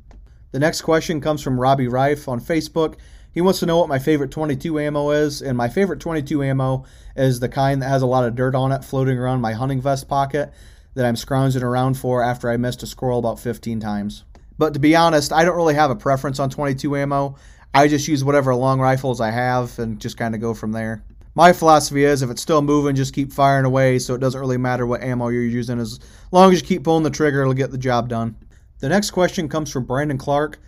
[0.52, 2.94] The next question comes from Robbie Rife on Facebook.
[3.32, 6.84] He wants to know what my favorite 22 ammo is, and my favorite 22 ammo
[7.14, 9.80] is the kind that has a lot of dirt on it floating around my hunting
[9.80, 10.52] vest pocket
[10.94, 14.24] that I'm scrounging around for after I missed a squirrel about 15 times.
[14.58, 17.36] But to be honest, I don't really have a preference on 22 ammo.
[17.72, 21.04] I just use whatever long rifles I have and just kind of go from there.
[21.36, 24.56] My philosophy is if it's still moving, just keep firing away so it doesn't really
[24.56, 25.78] matter what ammo you're using.
[25.78, 26.00] As
[26.32, 28.36] long as you keep pulling the trigger, it'll get the job done.
[28.80, 30.58] The next question comes from Brandon Clark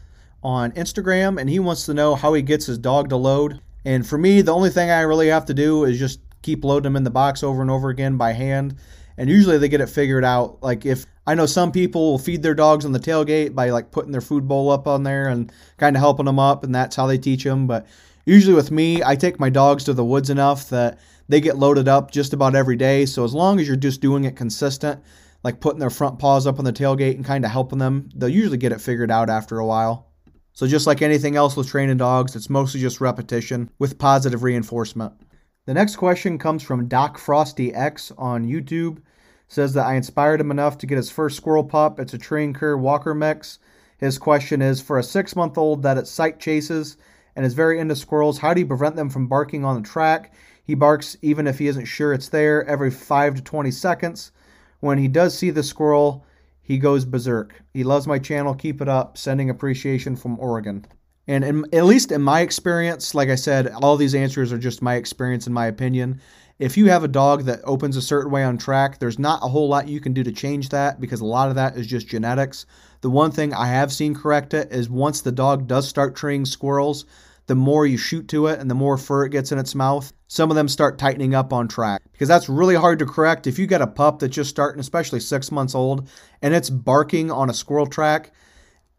[0.43, 3.61] on Instagram, and he wants to know how he gets his dog to load.
[3.85, 6.85] And for me, the only thing I really have to do is just keep loading
[6.85, 8.77] them in the box over and over again by hand.
[9.17, 10.63] And usually they get it figured out.
[10.63, 13.91] Like if I know some people will feed their dogs on the tailgate by like
[13.91, 16.97] putting their food bowl up on there and kind of helping them up, and that's
[16.97, 17.67] how they teach them.
[17.67, 17.87] But
[18.25, 21.89] usually with me, I take my dogs to the woods enough that they get loaded
[21.89, 23.07] up just about every day.
[23.07, 25.03] So as long as you're just doing it consistent,
[25.45, 28.29] like putting their front paws up on the tailgate and kind of helping them, they'll
[28.29, 30.12] usually get it figured out after a while.
[30.55, 35.15] So just like anything else with training dogs, it's mostly just repetition with positive reinforcement.
[35.65, 38.99] The next question comes from Doc Frosty X on YouTube.
[39.49, 42.01] Says that I inspired him enough to get his first squirrel pup.
[42.01, 43.59] It's a train cur walker mix.
[43.99, 46.97] His question is for a six month old that it sight chases
[47.37, 50.35] and is very into squirrels, how do you prevent them from barking on the track?
[50.65, 54.33] He barks even if he isn't sure it's there every 5 to 20 seconds.
[54.81, 56.25] When he does see the squirrel,
[56.63, 57.63] he goes berserk.
[57.75, 58.55] He loves my channel.
[58.55, 59.19] Keep it up.
[59.19, 60.87] Sending appreciation from Oregon.
[61.27, 64.83] And in, at least in my experience, like I said, all these answers are just
[64.83, 66.21] my experience and my opinion.
[66.59, 69.49] If you have a dog that opens a certain way on track, there's not a
[69.49, 72.07] whole lot you can do to change that because a lot of that is just
[72.07, 72.67] genetics.
[73.01, 76.45] The one thing I have seen correct it is once the dog does start treeing
[76.45, 77.05] squirrels,
[77.47, 80.13] the more you shoot to it and the more fur it gets in its mouth,
[80.29, 83.47] some of them start tightening up on track because that's really hard to correct.
[83.47, 86.09] If you get a pup that's just starting, especially six months old,
[86.41, 88.33] and it's barking on a squirrel track,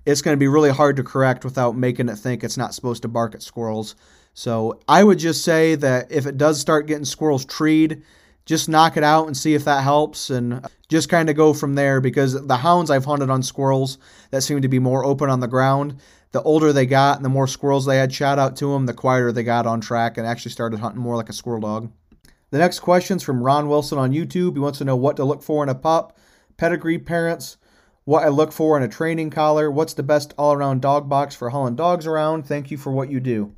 [0.05, 3.01] it's going to be really hard to correct without making it think it's not supposed
[3.03, 3.95] to bark at squirrels.
[4.33, 8.03] So I would just say that if it does start getting squirrels treed,
[8.45, 11.75] just knock it out and see if that helps and just kind of go from
[11.75, 13.97] there because the hounds I've hunted on squirrels
[14.31, 15.97] that seem to be more open on the ground,
[16.33, 18.93] the older they got and the more squirrels they had shout out to them, the
[18.93, 21.91] quieter they got on track and actually started hunting more like a squirrel dog.
[22.49, 24.53] The next question's from Ron Wilson on YouTube.
[24.53, 26.17] He wants to know what to look for in a pup,
[26.57, 27.57] pedigree parents,
[28.03, 31.35] what I look for in a training collar, what's the best all around dog box
[31.35, 32.47] for hauling dogs around.
[32.47, 33.53] Thank you for what you do.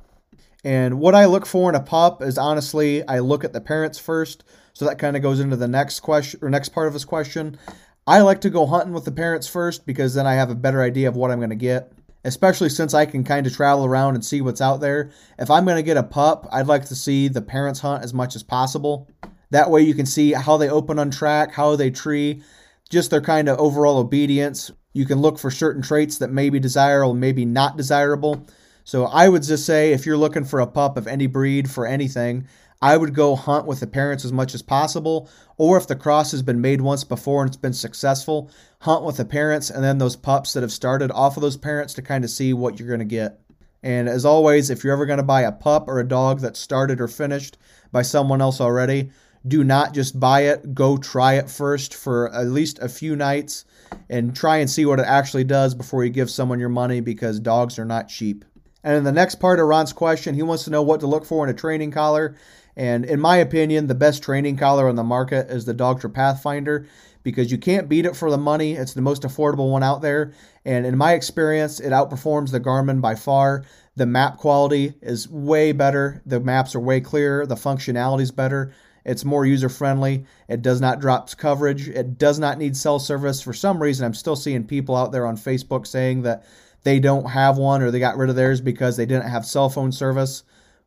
[0.62, 3.98] And what I look for in a pup is honestly, I look at the parents
[3.98, 4.44] first.
[4.74, 7.58] So that kind of goes into the next question or next part of his question.
[8.06, 10.82] I like to go hunting with the parents first because then I have a better
[10.82, 11.95] idea of what I'm going to get
[12.26, 15.10] especially since I can kind of travel around and see what's out there.
[15.38, 18.12] If I'm going to get a pup, I'd like to see the parents hunt as
[18.12, 19.08] much as possible.
[19.50, 22.42] That way you can see how they open on track, how they tree,
[22.90, 24.72] just their kind of overall obedience.
[24.92, 28.44] You can look for certain traits that may be desirable, maybe not desirable.
[28.82, 31.86] So I would just say if you're looking for a pup of any breed for
[31.86, 32.48] anything,
[32.82, 35.30] I would go hunt with the parents as much as possible.
[35.56, 39.16] Or if the cross has been made once before and it's been successful, hunt with
[39.16, 42.24] the parents and then those pups that have started off of those parents to kind
[42.24, 43.40] of see what you're going to get.
[43.82, 46.58] And as always, if you're ever going to buy a pup or a dog that's
[46.58, 47.56] started or finished
[47.92, 49.10] by someone else already,
[49.46, 50.74] do not just buy it.
[50.74, 53.64] Go try it first for at least a few nights
[54.10, 57.38] and try and see what it actually does before you give someone your money because
[57.38, 58.44] dogs are not cheap.
[58.82, 61.24] And in the next part of Ron's question, he wants to know what to look
[61.24, 62.36] for in a training collar.
[62.76, 66.86] And in my opinion, the best training collar on the market is the Dogtra Pathfinder
[67.22, 68.74] because you can't beat it for the money.
[68.74, 70.32] It's the most affordable one out there.
[70.64, 73.64] And in my experience, it outperforms the Garmin by far.
[73.96, 76.22] The map quality is way better.
[76.26, 77.46] The maps are way clearer.
[77.46, 78.74] The functionality is better.
[79.06, 80.26] It's more user friendly.
[80.48, 81.88] It does not drop coverage.
[81.88, 83.40] It does not need cell service.
[83.40, 86.44] For some reason, I'm still seeing people out there on Facebook saying that
[86.82, 89.68] they don't have one or they got rid of theirs because they didn't have cell
[89.68, 90.44] phone service.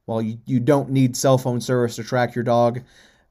[0.10, 2.82] Well, you, you don't need cell phone service to track your dog.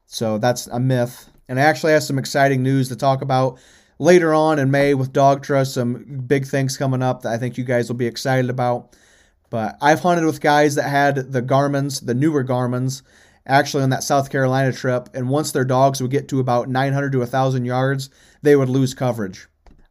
[0.05, 1.29] So that's a myth.
[1.49, 3.59] And I actually have some exciting news to talk about
[3.99, 5.67] later on in May with Dogtra.
[5.67, 8.95] Some big things coming up that I think you guys will be excited about.
[9.49, 13.03] But I've hunted with guys that had the Garmin's, the newer Garmin's,
[13.45, 15.09] actually on that South Carolina trip.
[15.13, 18.09] And once their dogs would get to about 900 to 1,000 yards,
[18.41, 19.47] they would lose coverage.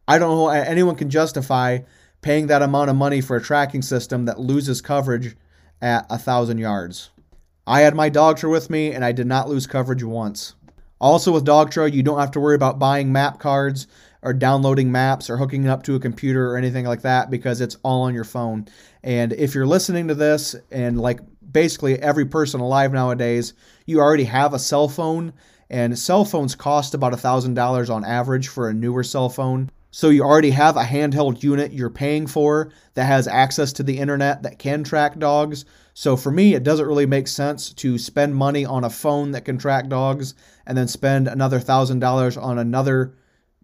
[0.07, 1.81] I don't know anyone can justify
[2.23, 5.35] paying that amount of money for a tracking system that loses coverage
[5.81, 7.09] at a thousand yards.
[7.65, 10.55] I had my Dogtra with me and I did not lose coverage once.
[10.99, 13.87] Also, with Dogtra, you don't have to worry about buying map cards
[14.21, 17.61] or downloading maps or hooking it up to a computer or anything like that because
[17.61, 18.67] it's all on your phone.
[19.03, 23.53] And if you're listening to this and like basically every person alive nowadays,
[23.85, 25.33] you already have a cell phone,
[25.69, 29.69] and cell phones cost about $1,000 on average for a newer cell phone.
[29.91, 33.97] So you already have a handheld unit you're paying for that has access to the
[33.97, 35.65] internet that can track dogs.
[35.95, 39.45] So for me, it doesn't really make sense to spend money on a phone that
[39.45, 40.35] can track dogs
[40.67, 43.15] and then spend another thousand dollars on another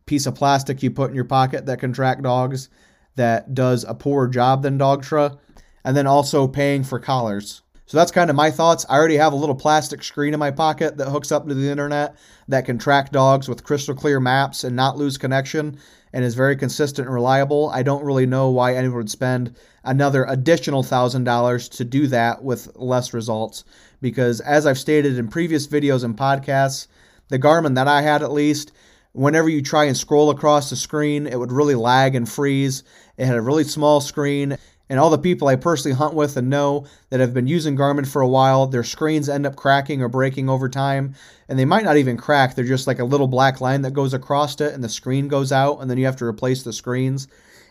[0.06, 2.70] piece of plastic you put in your pocket that can track dogs
[3.16, 5.38] that does a poorer job than Dogtra,
[5.84, 7.62] and then also paying for collars.
[7.88, 8.86] So that's kind of my thoughts.
[8.90, 11.70] I already have a little plastic screen in my pocket that hooks up to the
[11.70, 12.16] internet
[12.48, 15.78] that can track dogs with crystal clear maps and not lose connection
[16.12, 17.70] and is very consistent and reliable.
[17.70, 22.72] I don't really know why anyone would spend another additional $1,000 to do that with
[22.76, 23.64] less results.
[24.02, 26.88] Because as I've stated in previous videos and podcasts,
[27.28, 28.72] the Garmin that I had at least
[29.16, 32.84] Whenever you try and scroll across the screen, it would really lag and freeze.
[33.16, 34.58] It had a really small screen.
[34.90, 38.08] And all the people I personally hunt with and know that have been using Garmin
[38.08, 41.16] for a while, their screens end up cracking or breaking over time.
[41.50, 44.14] And they might not even crack, they're just like a little black line that goes
[44.14, 47.28] across it and the screen goes out, and then you have to replace the screens.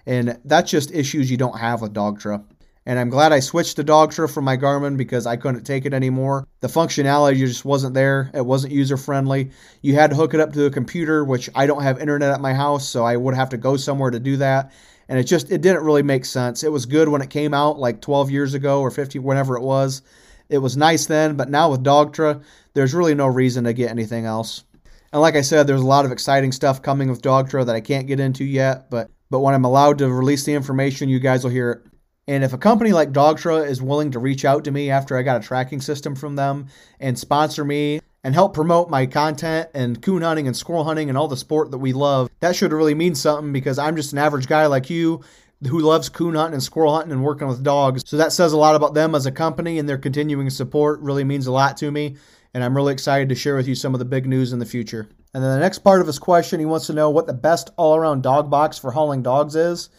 [0.07, 2.45] And that's just issues you don't have with Dogtra.
[2.87, 5.95] And I'm glad I switched to Dogtra from my Garmin because I couldn't take it
[5.95, 6.47] anymore.
[6.61, 8.31] The functionality just wasn't there.
[8.35, 9.53] It wasn't user friendly.
[9.81, 12.43] You had to hook it up to a computer, which I don't have internet at
[12.43, 14.73] my house, so I would have to go somewhere to do that
[15.09, 16.63] and it just it didn't really make sense.
[16.63, 19.63] It was good when it came out like 12 years ago or 50 whenever it
[19.63, 20.03] was.
[20.49, 22.43] It was nice then, but now with Dogtra,
[22.75, 24.65] there's really no reason to get anything else.
[25.13, 27.81] And like I said, there's a lot of exciting stuff coming with Dogtra that I
[27.81, 31.45] can't get into yet, but but when I'm allowed to release the information, you guys
[31.45, 31.83] will hear it.
[32.27, 35.23] And if a company like Dogtra is willing to reach out to me after I
[35.23, 36.69] got a tracking system from them
[37.01, 41.17] and sponsor me and help promote my content and coon hunting and squirrel hunting and
[41.17, 44.19] all the sport that we love, that should really mean something because I'm just an
[44.19, 45.23] average guy like you
[45.69, 48.03] who loves coon hunting and squirrel hunting and working with dogs.
[48.07, 51.23] So that says a lot about them as a company and their continuing support really
[51.23, 52.17] means a lot to me.
[52.55, 54.67] And I'm really excited to share with you some of the big news in the
[54.67, 55.09] future.
[55.35, 57.71] And then the next part of his question, he wants to know what the best
[57.77, 59.91] all around dog box for hauling dogs is.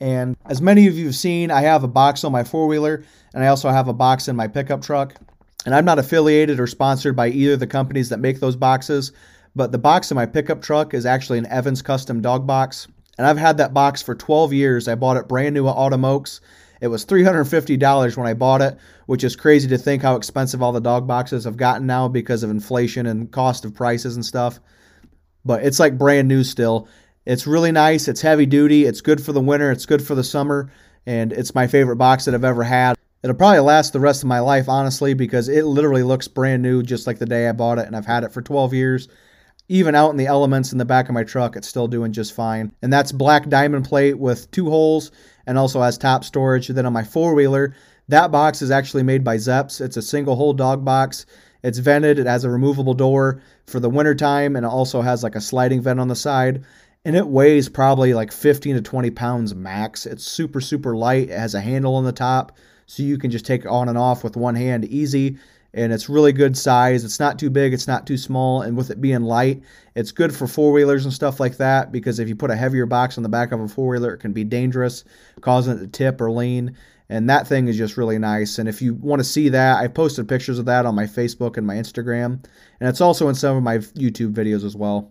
[0.00, 3.04] And as many of you have seen, I have a box on my four wheeler
[3.34, 5.14] and I also have a box in my pickup truck.
[5.64, 9.12] And I'm not affiliated or sponsored by either of the companies that make those boxes,
[9.54, 12.88] but the box in my pickup truck is actually an Evans custom dog box.
[13.18, 14.88] And I've had that box for 12 years.
[14.88, 16.40] I bought it brand new at Autumn Oaks.
[16.80, 20.72] It was $350 when I bought it, which is crazy to think how expensive all
[20.72, 24.58] the dog boxes have gotten now because of inflation and cost of prices and stuff.
[25.44, 26.88] But it's like brand new still.
[27.24, 28.08] It's really nice.
[28.08, 28.84] It's heavy duty.
[28.84, 29.70] It's good for the winter.
[29.70, 30.72] It's good for the summer.
[31.06, 32.96] And it's my favorite box that I've ever had.
[33.22, 36.82] It'll probably last the rest of my life, honestly, because it literally looks brand new
[36.82, 39.08] just like the day I bought it, and I've had it for 12 years.
[39.68, 42.34] Even out in the elements in the back of my truck, it's still doing just
[42.34, 42.72] fine.
[42.82, 45.12] And that's black diamond plate with two holes
[45.46, 46.66] and also has top storage.
[46.66, 47.76] Then on my four wheeler,
[48.08, 49.80] that box is actually made by Zepps.
[49.80, 51.24] It's a single hole dog box.
[51.62, 55.36] It's vented, it has a removable door for the wintertime, and it also has like
[55.36, 56.64] a sliding vent on the side.
[57.04, 60.06] And it weighs probably like 15 to 20 pounds max.
[60.06, 61.30] It's super, super light.
[61.30, 62.58] It has a handle on the top
[62.92, 65.38] so you can just take on and off with one hand easy
[65.72, 67.06] and it's really good size.
[67.06, 69.62] It's not too big, it's not too small, and with it being light,
[69.94, 72.84] it's good for four wheelers and stuff like that because if you put a heavier
[72.84, 75.04] box on the back of a four wheeler, it can be dangerous,
[75.40, 76.76] causing it to tip or lean.
[77.08, 78.58] And that thing is just really nice.
[78.58, 81.56] And if you want to see that, I posted pictures of that on my Facebook
[81.56, 82.44] and my Instagram,
[82.78, 85.10] and it's also in some of my YouTube videos as well.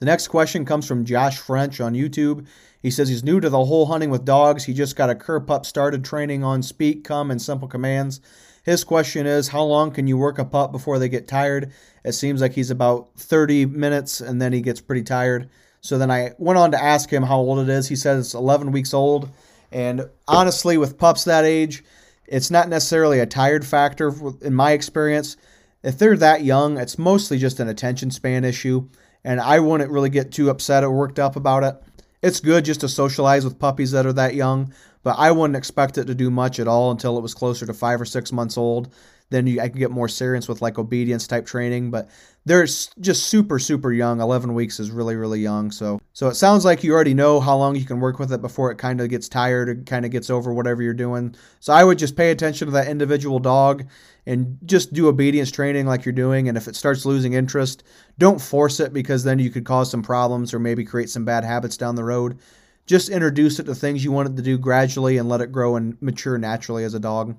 [0.00, 2.48] The next question comes from Josh French on YouTube.
[2.82, 4.64] He says he's new to the whole hunting with dogs.
[4.64, 8.20] He just got a cur pup started training on speak, come, and simple commands.
[8.64, 11.72] His question is How long can you work a pup before they get tired?
[12.04, 15.48] It seems like he's about 30 minutes and then he gets pretty tired.
[15.80, 17.88] So then I went on to ask him how old it is.
[17.88, 19.30] He says it's 11 weeks old.
[19.70, 21.84] And honestly, with pups that age,
[22.26, 25.36] it's not necessarily a tired factor in my experience.
[25.82, 28.88] If they're that young, it's mostly just an attention span issue.
[29.24, 31.82] And I wouldn't really get too upset or worked up about it
[32.22, 35.98] it's good just to socialize with puppies that are that young, but I wouldn't expect
[35.98, 38.56] it to do much at all until it was closer to five or six months
[38.56, 38.92] old.
[39.30, 42.10] Then you, I can get more serious with like obedience type training, but
[42.44, 44.20] they're just super super young.
[44.20, 45.70] 11 weeks is really really young.
[45.70, 48.42] So so it sounds like you already know how long you can work with it
[48.42, 51.34] before it kind of gets tired or kind of gets over whatever you're doing.
[51.60, 53.86] So I would just pay attention to that individual dog
[54.26, 56.48] and just do obedience training like you're doing.
[56.48, 57.82] And if it starts losing interest,
[58.18, 61.44] don't force it because then you could cause some problems or maybe create some bad
[61.44, 62.38] habits down the road.
[62.86, 65.76] Just introduce it to things you want it to do gradually and let it grow
[65.76, 67.36] and mature naturally as a dog.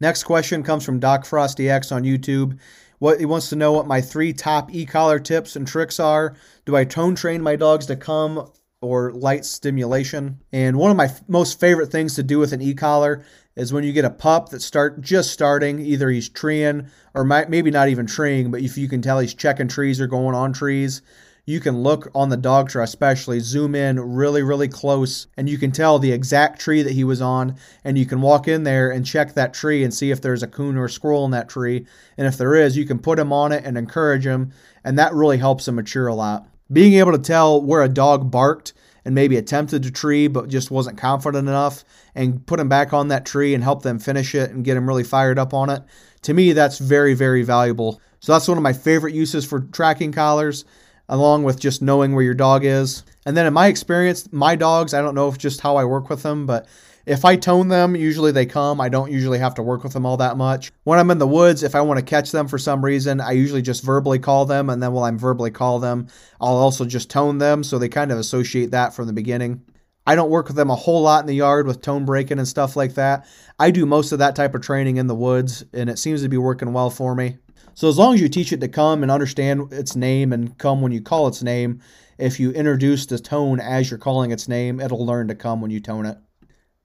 [0.00, 2.58] Next question comes from Doc Frosty X on YouTube.
[2.98, 6.36] What he wants to know what my three top e-collar tips and tricks are.
[6.64, 8.50] Do I tone train my dogs to come
[8.82, 10.40] or light stimulation?
[10.52, 13.24] And one of my f- most favorite things to do with an e-collar
[13.60, 17.50] is when you get a pup that start just starting, either he's treeing or might,
[17.50, 20.50] maybe not even treeing, but if you can tell he's checking trees or going on
[20.50, 21.02] trees,
[21.44, 25.72] you can look on the Dogtra especially zoom in really really close and you can
[25.72, 29.04] tell the exact tree that he was on and you can walk in there and
[29.04, 31.86] check that tree and see if there's a coon or a squirrel in that tree
[32.16, 34.52] and if there is you can put him on it and encourage him
[34.84, 36.46] and that really helps him mature a lot.
[36.72, 38.72] Being able to tell where a dog barked
[39.04, 41.84] and maybe attempted to tree but just wasn't confident enough
[42.14, 44.86] and put him back on that tree and help them finish it and get him
[44.86, 45.82] really fired up on it.
[46.22, 48.00] To me, that's very, very valuable.
[48.20, 50.64] So that's one of my favorite uses for tracking collars,
[51.08, 53.02] along with just knowing where your dog is.
[53.24, 56.10] And then in my experience, my dogs, I don't know if just how I work
[56.10, 56.66] with them, but
[57.06, 58.80] If I tone them, usually they come.
[58.80, 60.70] I don't usually have to work with them all that much.
[60.84, 63.32] When I'm in the woods, if I want to catch them for some reason, I
[63.32, 66.08] usually just verbally call them, and then while I'm verbally call them,
[66.40, 69.62] I'll also just tone them, so they kind of associate that from the beginning.
[70.06, 72.48] I don't work with them a whole lot in the yard with tone breaking and
[72.48, 73.26] stuff like that.
[73.58, 76.28] I do most of that type of training in the woods, and it seems to
[76.28, 77.38] be working well for me.
[77.74, 80.80] So as long as you teach it to come and understand its name and come
[80.82, 81.80] when you call its name,
[82.18, 85.70] if you introduce the tone as you're calling its name, it'll learn to come when
[85.70, 86.18] you tone it.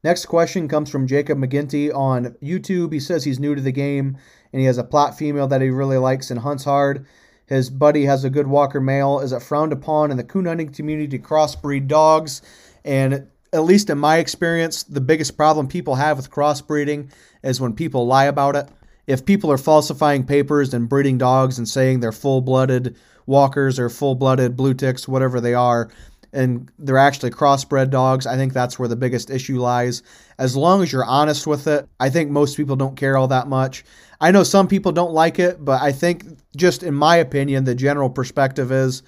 [0.05, 2.93] Next question comes from Jacob McGinty on YouTube.
[2.93, 4.19] He says he's new to the game
[4.53, 7.07] and he has a Plott female that he really likes and hunts hard.
[7.47, 9.19] His buddy has a good walker male.
[9.19, 12.43] Is it frowned upon in the coon hunting community to crossbreed dogs?
[12.83, 17.73] And at least in my experience, the biggest problem people have with crossbreeding is when
[17.73, 18.69] people lie about it.
[19.07, 22.95] If people are falsifying papers and breeding dogs and saying they're full blooded
[23.25, 25.89] walkers or full blooded blue ticks, whatever they are,
[26.35, 30.03] and they're actually crossbred dogs, I think that's where the biggest issue lies.
[30.37, 33.47] As long as you're honest with it, I think most people don't care all that
[33.47, 33.83] much.
[34.21, 36.25] I know some people don't like it, but I think,
[36.55, 39.03] just in my opinion, the general perspective is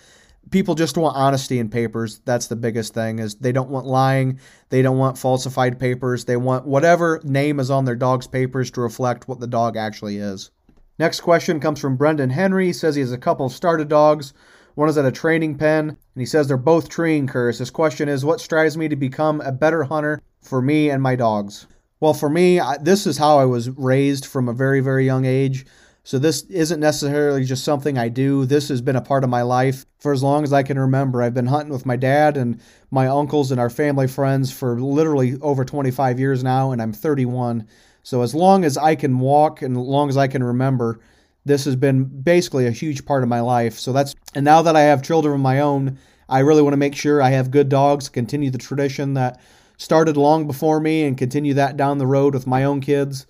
[0.52, 2.20] people just want honesty in papers.
[2.26, 6.26] That's the biggest thing is they don't want lying, they don't want falsified papers.
[6.26, 10.18] They want whatever name is on their dog's papers to reflect what the dog actually
[10.18, 10.52] is.
[11.00, 12.68] Next question comes from Brendan Henry.
[12.68, 14.34] He says he has a couple of started dogs.
[14.78, 17.58] One is at a training pen, and he says they're both treeing curs.
[17.58, 21.16] His question is, what strives me to become a better hunter for me and my
[21.16, 21.66] dogs?
[22.00, 25.26] Well, for me, I, this is how I was raised from a very, very young
[25.26, 25.66] age.
[26.04, 28.46] So this isn't necessarily just something I do.
[28.46, 31.24] This has been a part of my life for as long as I can remember.
[31.24, 32.62] I've been hunting with my dad and
[32.92, 37.68] my uncles and our family friends for literally over 25 years now, and I'm 31.
[38.04, 41.00] So as long as I can walk and as long as I can remember,
[41.48, 43.80] this has been basically a huge part of my life.
[43.80, 45.98] So that's and now that I have children of my own,
[46.30, 49.40] I really want to make sure I have good dogs, continue the tradition that
[49.78, 53.26] started long before me and continue that down the road with my own kids.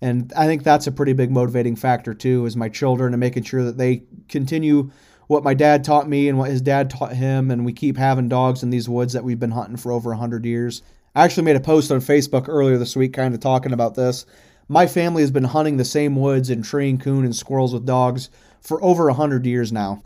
[0.00, 3.42] And I think that's a pretty big motivating factor too, is my children and making
[3.42, 4.90] sure that they continue
[5.26, 8.28] what my dad taught me and what his dad taught him, and we keep having
[8.28, 10.82] dogs in these woods that we've been hunting for over 100 years.
[11.14, 14.24] I actually made a post on Facebook earlier this week kind of talking about this.
[14.70, 18.28] My family has been hunting the same woods and treeing coon and squirrels with dogs
[18.60, 20.02] for over a 100 years now.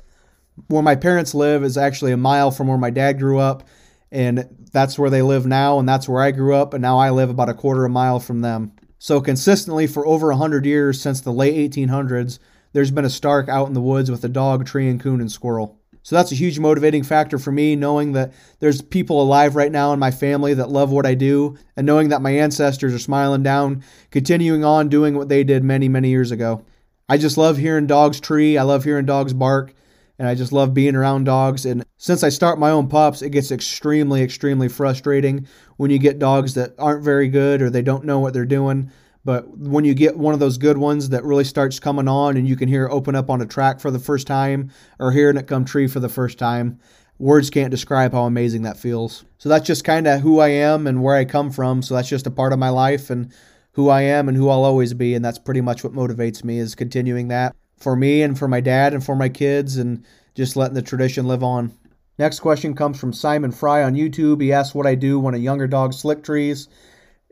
[0.69, 3.67] Where my parents live is actually a mile from where my dad grew up,
[4.13, 7.11] and that's where they live now, and that's where I grew up, and now I
[7.11, 8.73] live about a quarter of a mile from them.
[8.99, 12.39] So, consistently for over a 100 years since the late 1800s,
[12.73, 15.33] there's been a Stark out in the woods with a dog, tree, and coon and
[15.33, 15.82] squirrel.
[16.03, 19.93] So that's a huge motivating factor for me, knowing that there's people alive right now
[19.93, 23.43] in my family that love what I do, and knowing that my ancestors are smiling
[23.43, 26.65] down, continuing on doing what they did many, many years ago.
[27.09, 28.59] I just love hearing dogs tree.
[28.59, 29.75] I love hearing dogs bark,
[30.19, 31.67] and I just love being around dogs.
[31.67, 35.47] And since I start my own pups, it gets extremely, extremely frustrating
[35.77, 38.91] when you get dogs that aren't very good or they don't know what they're doing.
[39.25, 42.49] But when you get one of those good ones that really starts coming on and
[42.49, 45.47] you can hear open up on a track for the first time or hearing it
[45.47, 46.81] come tree for the first time,
[47.19, 49.25] words can't describe how amazing that feels.
[49.39, 51.83] So that's just kind of who I am and where I come from.
[51.83, 53.33] So that's just a part of my life and
[53.73, 55.15] who I am and who I'll always be.
[55.15, 58.61] And that's pretty much what motivates me is continuing that for me and for my
[58.61, 60.05] dad and for my kids and
[60.35, 61.73] just letting the tradition live on.
[62.19, 64.43] Next question comes from Simon Fry on YouTube.
[64.43, 66.69] He asks what I do when a younger dog slick trees.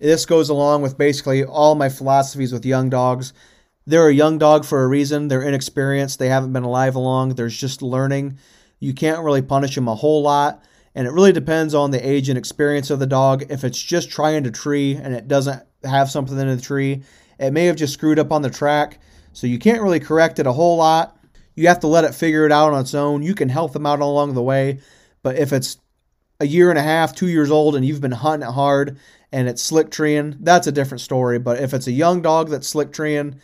[0.00, 3.34] This goes along with basically all my philosophies with young dogs.
[3.86, 5.28] They're a young dog for a reason.
[5.28, 6.18] They're inexperienced.
[6.18, 7.34] They haven't been alive long.
[7.34, 8.38] There's just learning.
[8.78, 10.64] You can't really punish them a whole lot.
[10.94, 13.44] And it really depends on the age and experience of the dog.
[13.50, 17.02] If it's just trying to tree and it doesn't have something in the tree,
[17.38, 19.00] it may have just screwed up on the track.
[19.34, 21.18] So you can't really correct it a whole lot.
[21.54, 23.22] You have to let it figure it out on its own.
[23.22, 24.80] You can help them out along the way.
[25.22, 25.76] But if it's
[26.40, 28.98] a year and a half, two years old, and you've been hunting it hard
[29.32, 31.38] and it's slick treeing, that's a different story.
[31.38, 33.40] But if it's a young dog that's slick treeing,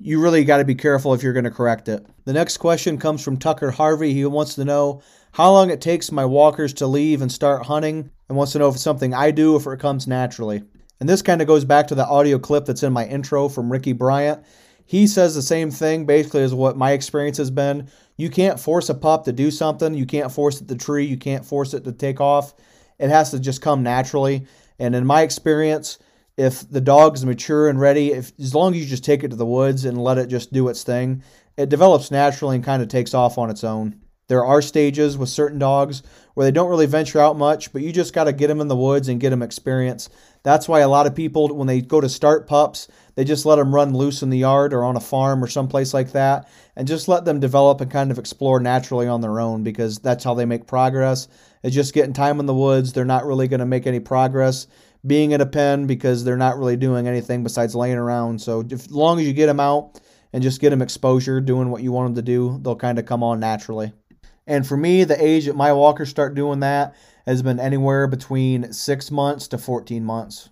[0.00, 2.06] you really got to be careful if you're going to correct it.
[2.24, 4.14] The next question comes from Tucker Harvey.
[4.14, 8.10] He wants to know how long it takes my walkers to leave and start hunting,
[8.28, 10.62] and wants to know if it's something I do if it comes naturally.
[11.00, 13.70] And this kind of goes back to the audio clip that's in my intro from
[13.70, 14.44] Ricky Bryant.
[14.84, 17.88] He says the same thing basically as what my experience has been.
[18.16, 19.94] You can't force a pup to do something.
[19.94, 21.04] You can't force it to tree.
[21.04, 22.54] You can't force it to take off.
[22.98, 24.46] It has to just come naturally.
[24.78, 25.98] And in my experience,
[26.36, 29.36] if the dog's mature and ready, if as long as you just take it to
[29.36, 31.22] the woods and let it just do its thing,
[31.56, 34.00] it develops naturally and kind of takes off on its own.
[34.28, 36.02] There are stages with certain dogs
[36.34, 38.68] where they don't really venture out much, but you just got to get them in
[38.68, 40.10] the woods and get them experience.
[40.42, 43.56] That's why a lot of people, when they go to start pups, they just let
[43.56, 46.86] them run loose in the yard or on a farm or someplace like that and
[46.86, 50.34] just let them develop and kind of explore naturally on their own because that's how
[50.34, 51.26] they make progress.
[51.62, 52.92] It's just getting time in the woods.
[52.92, 54.66] They're not really going to make any progress
[55.06, 58.40] being in a pen because they're not really doing anything besides laying around.
[58.40, 60.00] So as long as you get them out
[60.32, 63.06] and just get them exposure, doing what you want them to do, they'll kind of
[63.06, 63.92] come on naturally.
[64.46, 66.94] And for me, the age that my walkers start doing that
[67.26, 70.48] has been anywhere between six months to 14 months.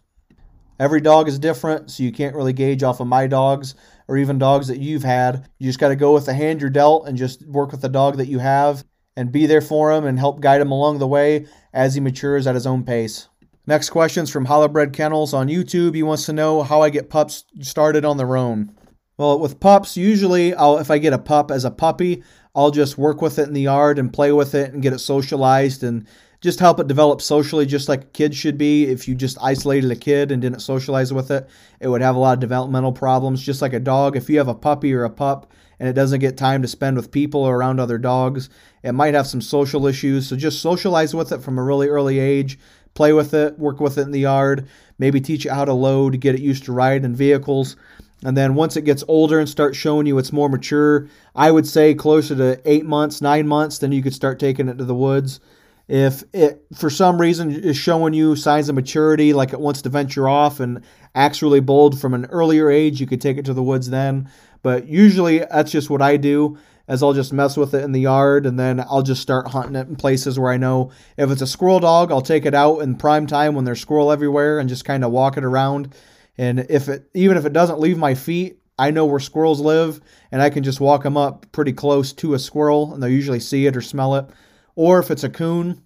[0.78, 3.74] Every dog is different, so you can't really gauge off of my dogs
[4.09, 5.48] or even dogs that you've had.
[5.59, 7.88] You just got to go with the hand you're dealt and just work with the
[7.88, 8.84] dog that you have
[9.17, 12.47] and be there for him and help guide him along the way as he matures
[12.47, 13.29] at his own pace.
[13.67, 15.95] Next question is from Hollowbred Kennels on YouTube.
[15.95, 18.73] He wants to know how I get pups started on their own.
[19.19, 22.23] Well, with pups, usually I'll if I get a pup as a puppy,
[22.55, 24.99] I'll just work with it in the yard and play with it and get it
[24.99, 26.07] socialized and
[26.41, 28.85] just help it develop socially just like a kid should be.
[28.85, 31.49] If you just isolated a kid and didn't socialize with it,
[31.81, 34.17] it would have a lot of developmental problems just like a dog.
[34.17, 36.97] If you have a puppy or a pup and it doesn't get time to spend
[36.97, 38.51] with people or around other dogs,
[38.83, 40.29] it might have some social issues.
[40.29, 42.59] So just socialize with it from a really early age
[42.97, 44.66] play with it, work with it in the yard,
[44.99, 47.77] maybe teach it how to load, get it used to ride in vehicles.
[48.24, 51.07] And then once it gets older and starts showing you it's more mature,
[51.37, 54.79] I would say closer to eight months, nine months, then you could start taking it
[54.79, 55.39] to the woods.
[55.87, 59.89] If it for some reason is showing you signs of maturity, like it wants to
[59.89, 60.83] venture off and
[61.14, 64.29] acts really bold from an earlier age, you could take it to the woods then.
[64.62, 68.00] But usually that's just what I do as I'll just mess with it in the
[68.00, 71.42] yard and then I'll just start hunting it in places where I know if it's
[71.42, 74.68] a squirrel dog, I'll take it out in prime time when there's squirrel everywhere and
[74.68, 75.94] just kind of walk it around.
[76.38, 80.00] And if it even if it doesn't leave my feet, I know where squirrels live
[80.30, 83.40] and I can just walk them up pretty close to a squirrel and they'll usually
[83.40, 84.26] see it or smell it.
[84.74, 85.82] Or if it's a coon,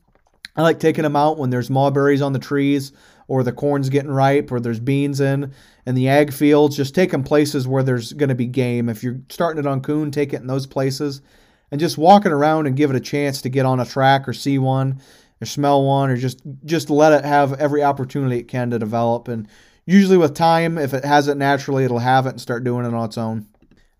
[0.56, 2.92] I like taking them out when there's mulberries on the trees
[3.28, 5.52] or the corn's getting ripe or there's beans in
[5.86, 6.76] and the ag fields.
[6.76, 8.88] Just take them places where there's going to be game.
[8.88, 11.22] If you're starting it on coon, take it in those places
[11.70, 14.28] and just walk it around and give it a chance to get on a track
[14.28, 15.00] or see one
[15.40, 19.28] or smell one or just just let it have every opportunity it can to develop
[19.28, 19.48] and
[19.86, 22.92] usually with time if it has it naturally it'll have it and start doing it
[22.92, 23.46] on its own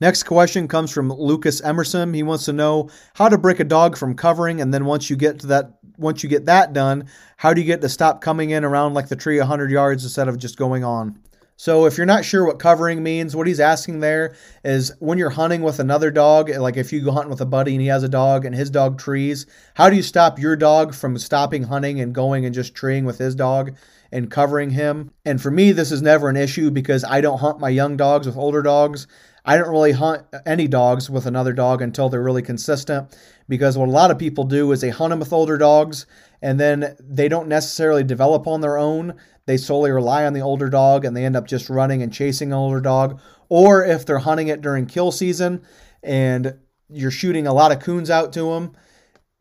[0.01, 3.97] next question comes from lucas emerson he wants to know how to break a dog
[3.97, 7.05] from covering and then once you get to that once you get that done,
[7.37, 10.29] how do you get to stop coming in around like the tree 100 yards instead
[10.29, 11.21] of just going on?
[11.61, 14.35] So if you're not sure what covering means, what he's asking there
[14.65, 17.73] is when you're hunting with another dog, like if you go hunting with a buddy
[17.73, 19.45] and he has a dog and his dog trees,
[19.75, 23.19] how do you stop your dog from stopping hunting and going and just treeing with
[23.19, 23.77] his dog
[24.11, 25.11] and covering him?
[25.27, 28.27] And for me, this is never an issue because I don't hunt my young dogs
[28.27, 29.07] with older dogs.
[29.45, 33.15] I don't really hunt any dogs with another dog until they're really consistent
[33.51, 36.07] because what a lot of people do is they hunt them with older dogs
[36.41, 39.15] and then they don't necessarily develop on their own.
[39.47, 42.53] They solely rely on the older dog and they end up just running and chasing
[42.53, 43.21] an older dog.
[43.49, 45.63] Or if they're hunting it during kill season
[46.03, 46.55] and
[46.89, 48.73] you're shooting a lot of coons out to them,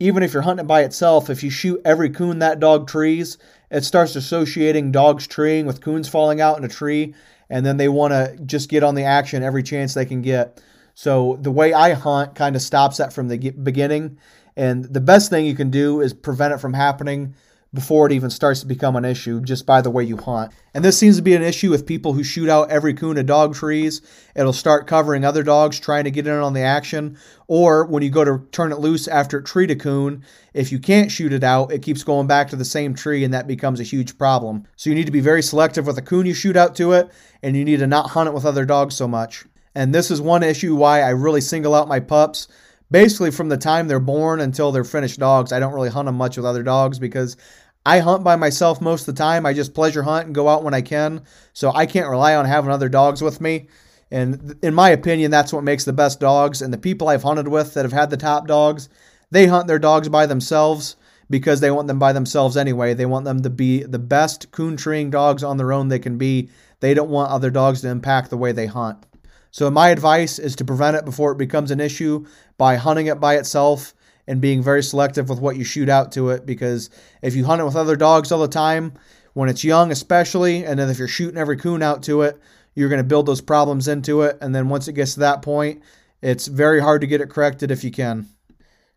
[0.00, 3.38] even if you're hunting it by itself, if you shoot every coon that dog trees,
[3.70, 7.14] it starts associating dogs treeing with coons falling out in a tree,
[7.50, 10.62] and then they want to just get on the action every chance they can get.
[10.94, 14.18] So the way I hunt kind of stops that from the beginning.
[14.56, 17.34] And the best thing you can do is prevent it from happening
[17.72, 20.52] before it even starts to become an issue just by the way you hunt.
[20.74, 23.22] And this seems to be an issue with people who shoot out every coon a
[23.22, 24.02] dog trees.
[24.34, 27.16] It'll start covering other dogs trying to get in on the action.
[27.46, 30.78] Or when you go to turn it loose after it treed a coon, if you
[30.78, 33.78] can't shoot it out, it keeps going back to the same tree and that becomes
[33.78, 34.64] a huge problem.
[34.76, 37.10] So you need to be very selective with the coon you shoot out to it
[37.42, 39.44] and you need to not hunt it with other dogs so much.
[39.74, 42.48] And this is one issue why I really single out my pups.
[42.90, 46.16] Basically, from the time they're born until they're finished dogs, I don't really hunt them
[46.16, 47.36] much with other dogs because
[47.84, 49.46] I hunt by myself most of the time.
[49.46, 51.22] I just pleasure hunt and go out when I can.
[51.52, 53.68] So I can't rely on having other dogs with me.
[54.10, 56.62] And in my opinion, that's what makes the best dogs.
[56.62, 58.88] And the people I've hunted with that have had the top dogs,
[59.30, 60.96] they hunt their dogs by themselves
[61.30, 62.92] because they want them by themselves anyway.
[62.92, 66.18] They want them to be the best coon treeing dogs on their own they can
[66.18, 66.50] be.
[66.80, 69.06] They don't want other dogs to impact the way they hunt.
[69.52, 72.24] So, my advice is to prevent it before it becomes an issue
[72.56, 73.94] by hunting it by itself
[74.30, 76.46] and being very selective with what you shoot out to it.
[76.46, 76.88] Because
[77.20, 78.92] if you hunt it with other dogs all the time,
[79.32, 82.40] when it's young, especially, and then if you're shooting every coon out to it,
[82.76, 84.38] you're going to build those problems into it.
[84.40, 85.82] And then once it gets to that point,
[86.22, 88.28] it's very hard to get it corrected if you can.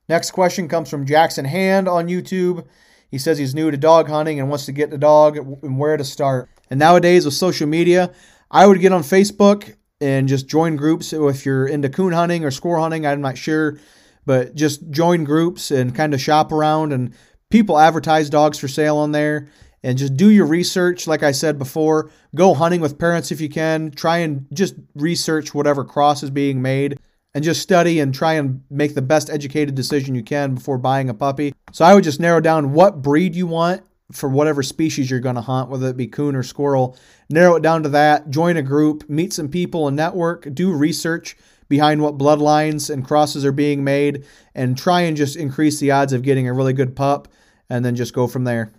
[0.08, 2.68] Next question comes from Jackson Hand on YouTube.
[3.10, 5.98] He says he's new to dog hunting and wants to get the dog and where
[5.98, 6.48] to start.
[6.70, 8.14] And nowadays with social media,
[8.52, 11.12] I would get on Facebook and just join groups.
[11.12, 13.80] If you're into coon hunting or squirrel hunting, I'm not sure,
[14.26, 16.94] but just join groups and kind of shop around.
[16.94, 17.14] And
[17.50, 19.50] people advertise dogs for sale on there.
[19.86, 21.08] And just do your research.
[21.08, 23.92] Like I said before, go hunting with parents if you can.
[23.92, 27.00] Try and just research whatever cross is being made
[27.34, 31.10] and just study and try and make the best educated decision you can before buying
[31.10, 31.54] a puppy.
[31.72, 35.36] So I would just narrow down what breed you want for whatever species you're going
[35.36, 36.98] to hunt, whether it be coon or squirrel.
[37.30, 41.36] Narrow it down to that, join a group, meet some people and network, do research
[41.74, 46.14] behind what bloodlines and crosses are being made, and try and just increase the odds
[46.14, 47.28] of getting a really good pup,
[47.68, 48.72] and then just go from there.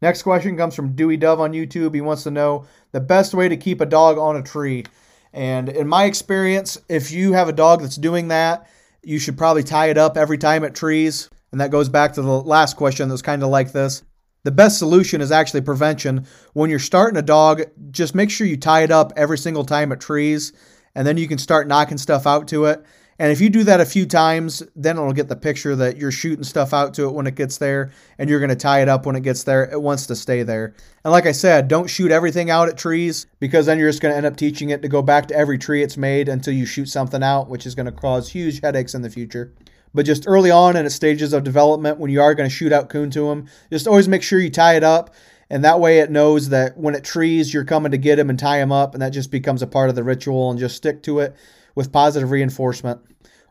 [0.00, 1.96] Next question comes from Dewey Dove on YouTube.
[1.96, 4.84] He wants to know the best way to keep a dog on a tree.
[5.32, 8.68] And in my experience, if you have a dog that's doing that,
[9.02, 11.28] you should probably tie it up every time it trees.
[11.50, 14.04] And that goes back to the last question that's kind of like this.
[14.44, 16.26] The best solution is actually prevention.
[16.52, 19.90] When you're starting a dog, just make sure you tie it up every single time
[19.90, 20.52] it trees,
[20.94, 22.84] and then you can start knocking stuff out to it.
[23.18, 26.10] And if you do that a few times, then it'll get the picture that you're
[26.10, 28.88] shooting stuff out to it when it gets there, and you're going to tie it
[28.88, 29.70] up when it gets there.
[29.70, 30.74] It wants to stay there.
[31.04, 34.12] And like I said, don't shoot everything out at trees because then you're just going
[34.12, 36.66] to end up teaching it to go back to every tree it's made until you
[36.66, 39.52] shoot something out, which is going to cause huge headaches in the future.
[39.94, 42.72] But just early on in its stages of development, when you are going to shoot
[42.72, 45.14] out coon to them, just always make sure you tie it up.
[45.52, 48.38] And that way it knows that when it trees, you're coming to get him and
[48.38, 48.94] tie him up.
[48.94, 51.36] And that just becomes a part of the ritual and just stick to it
[51.74, 53.02] with positive reinforcement.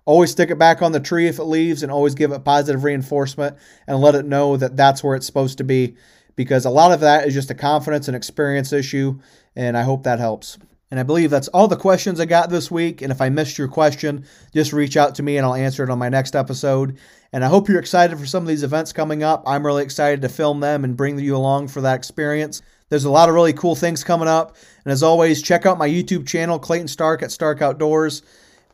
[0.05, 2.83] Always stick it back on the tree if it leaves and always give it positive
[2.83, 5.95] reinforcement and let it know that that's where it's supposed to be
[6.35, 9.19] because a lot of that is just a confidence and experience issue.
[9.55, 10.57] And I hope that helps.
[10.91, 13.01] And I believe that's all the questions I got this week.
[13.01, 15.89] And if I missed your question, just reach out to me and I'll answer it
[15.89, 16.97] on my next episode.
[17.31, 19.41] And I hope you're excited for some of these events coming up.
[19.47, 22.61] I'm really excited to film them and bring you along for that experience.
[22.89, 24.57] There's a lot of really cool things coming up.
[24.83, 28.21] And as always, check out my YouTube channel, Clayton Stark at Stark Outdoors.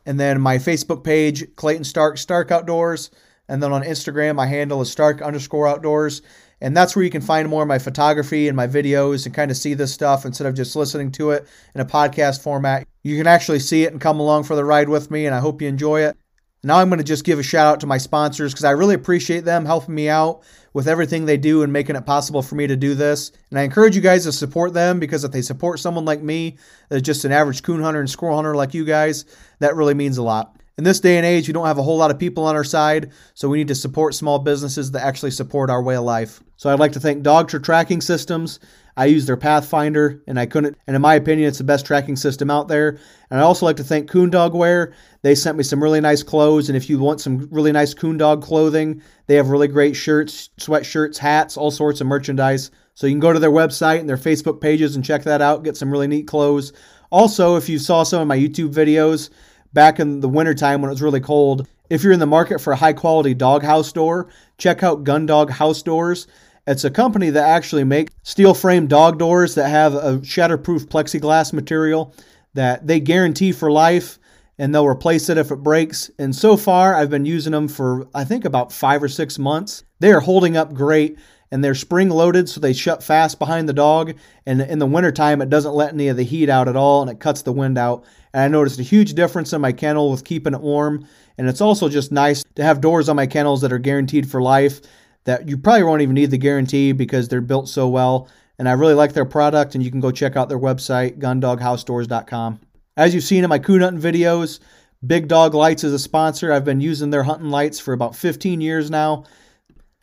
[0.04, 3.10] And then my Facebook page, Clayton Stark, Stark Outdoors.
[3.48, 6.20] And then on Instagram, my handle is Stark underscore outdoors.
[6.60, 9.50] And that's where you can find more of my photography and my videos and kind
[9.50, 12.86] of see this stuff instead of just listening to it in a podcast format.
[13.02, 15.40] You can actually see it and come along for the ride with me, and I
[15.40, 16.16] hope you enjoy it.
[16.64, 18.96] Now I'm going to just give a shout out to my sponsors because I really
[18.96, 20.42] appreciate them helping me out
[20.72, 23.30] with everything they do and making it possible for me to do this.
[23.50, 26.58] And I encourage you guys to support them because if they support someone like me,
[26.88, 29.24] that's just an average coon hunter and squirrel hunter like you guys,
[29.60, 30.56] that really means a lot.
[30.78, 32.62] In this day and age, we don't have a whole lot of people on our
[32.62, 36.40] side, so we need to support small businesses that actually support our way of life.
[36.56, 38.60] So I'd like to thank Dogtra Tracking Systems.
[38.96, 42.14] I use their Pathfinder, and I couldn't, and in my opinion, it's the best tracking
[42.14, 42.96] system out there.
[43.28, 44.94] And I also like to thank Coon Dog Wear.
[45.22, 48.40] They sent me some really nice clothes, and if you want some really nice Coondog
[48.40, 52.70] clothing, they have really great shirts, sweatshirts, hats, all sorts of merchandise.
[52.94, 55.64] So you can go to their website and their Facebook pages and check that out,
[55.64, 56.72] get some really neat clothes.
[57.10, 59.30] Also, if you saw some of my YouTube videos,
[59.72, 61.66] back in the wintertime when it was really cold.
[61.90, 65.50] If you're in the market for a high quality doghouse door, check out Gun Dog
[65.50, 66.26] House Doors.
[66.66, 71.52] It's a company that actually makes steel frame dog doors that have a shatterproof plexiglass
[71.52, 72.14] material
[72.54, 74.18] that they guarantee for life
[74.58, 76.10] and they'll replace it if it breaks.
[76.18, 79.84] And so far, I've been using them for I think about five or six months.
[80.00, 81.18] They are holding up great
[81.50, 84.14] and they're spring loaded so they shut fast behind the dog.
[84.46, 87.10] And in the wintertime, it doesn't let any of the heat out at all and
[87.10, 88.04] it cuts the wind out.
[88.32, 91.06] And I noticed a huge difference in my kennel with keeping it warm.
[91.38, 94.42] And it's also just nice to have doors on my kennels that are guaranteed for
[94.42, 94.80] life
[95.24, 98.28] that you probably won't even need the guarantee because they're built so well.
[98.58, 102.60] And I really like their product, and you can go check out their website, gundoghousedoors.com.
[102.96, 104.58] As you've seen in my coon hunting videos,
[105.06, 106.50] Big Dog Lights is a sponsor.
[106.50, 109.24] I've been using their hunting lights for about 15 years now.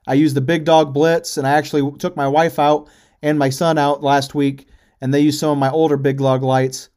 [0.08, 2.90] I use the Big Dog Blitz, and I actually took my wife out
[3.22, 4.68] and my son out last week,
[5.02, 6.90] and they used some of my older Big Dog lights.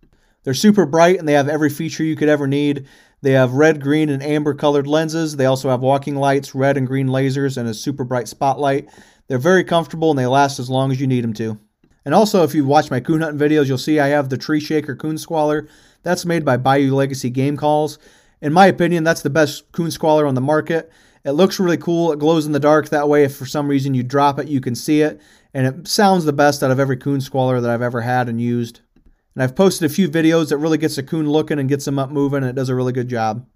[0.45, 2.87] They're super bright, and they have every feature you could ever need.
[3.21, 5.37] They have red, green, and amber colored lenses.
[5.37, 8.89] They also have walking lights, red and green lasers, and a super bright spotlight.
[9.27, 11.59] They're very comfortable and they last as long as you need them to.
[12.05, 14.61] And also, if you watch my coon hunting videos, you'll see I have the Tree
[14.61, 15.69] Shaker Coon Squaller.
[16.03, 17.99] That's made by Bayou Legacy Game Calls.
[18.41, 20.91] In my opinion, that's the best coon squaller on the market.
[21.25, 22.13] It looks really cool.
[22.13, 22.89] It glows in the dark.
[22.89, 25.21] That way, if for some reason you drop it, you can see it.
[25.55, 28.41] And it sounds the best out of every coon squaller that I've ever had and
[28.41, 28.81] used.
[29.35, 31.99] And I've posted a few videos that really gets a coon looking and gets them
[31.99, 33.47] up moving, and it does a really good job.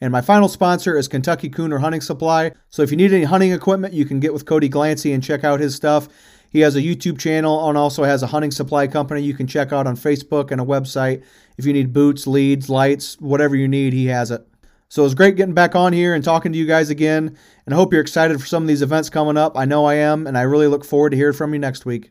[0.00, 2.52] And my final sponsor is Kentucky Cooner Hunting Supply.
[2.70, 5.44] So if you need any hunting equipment, you can get with Cody Glancy and check
[5.44, 6.08] out his stuff.
[6.50, 9.72] He has a YouTube channel and also has a hunting supply company you can check
[9.72, 11.22] out on Facebook and a website.
[11.58, 14.47] If you need boots, leads, lights, whatever you need, he has it.
[14.90, 17.36] So it was great getting back on here and talking to you guys again.
[17.66, 19.58] And I hope you're excited for some of these events coming up.
[19.58, 22.10] I know I am, and I really look forward to hearing from you next week.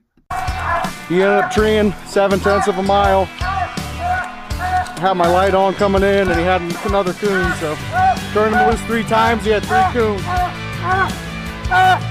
[1.09, 3.25] You ended up treeing seven tenths of a mile.
[4.97, 7.51] Had my light on coming in, and he had another coon.
[7.55, 7.75] So
[8.34, 9.43] turned him loose three times.
[9.43, 10.21] He had three coons.
[11.69, 12.03] Ah!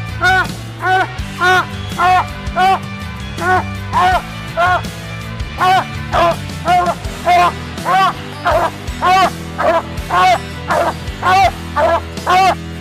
[10.69, 12.76] awas, awas, awas, awas.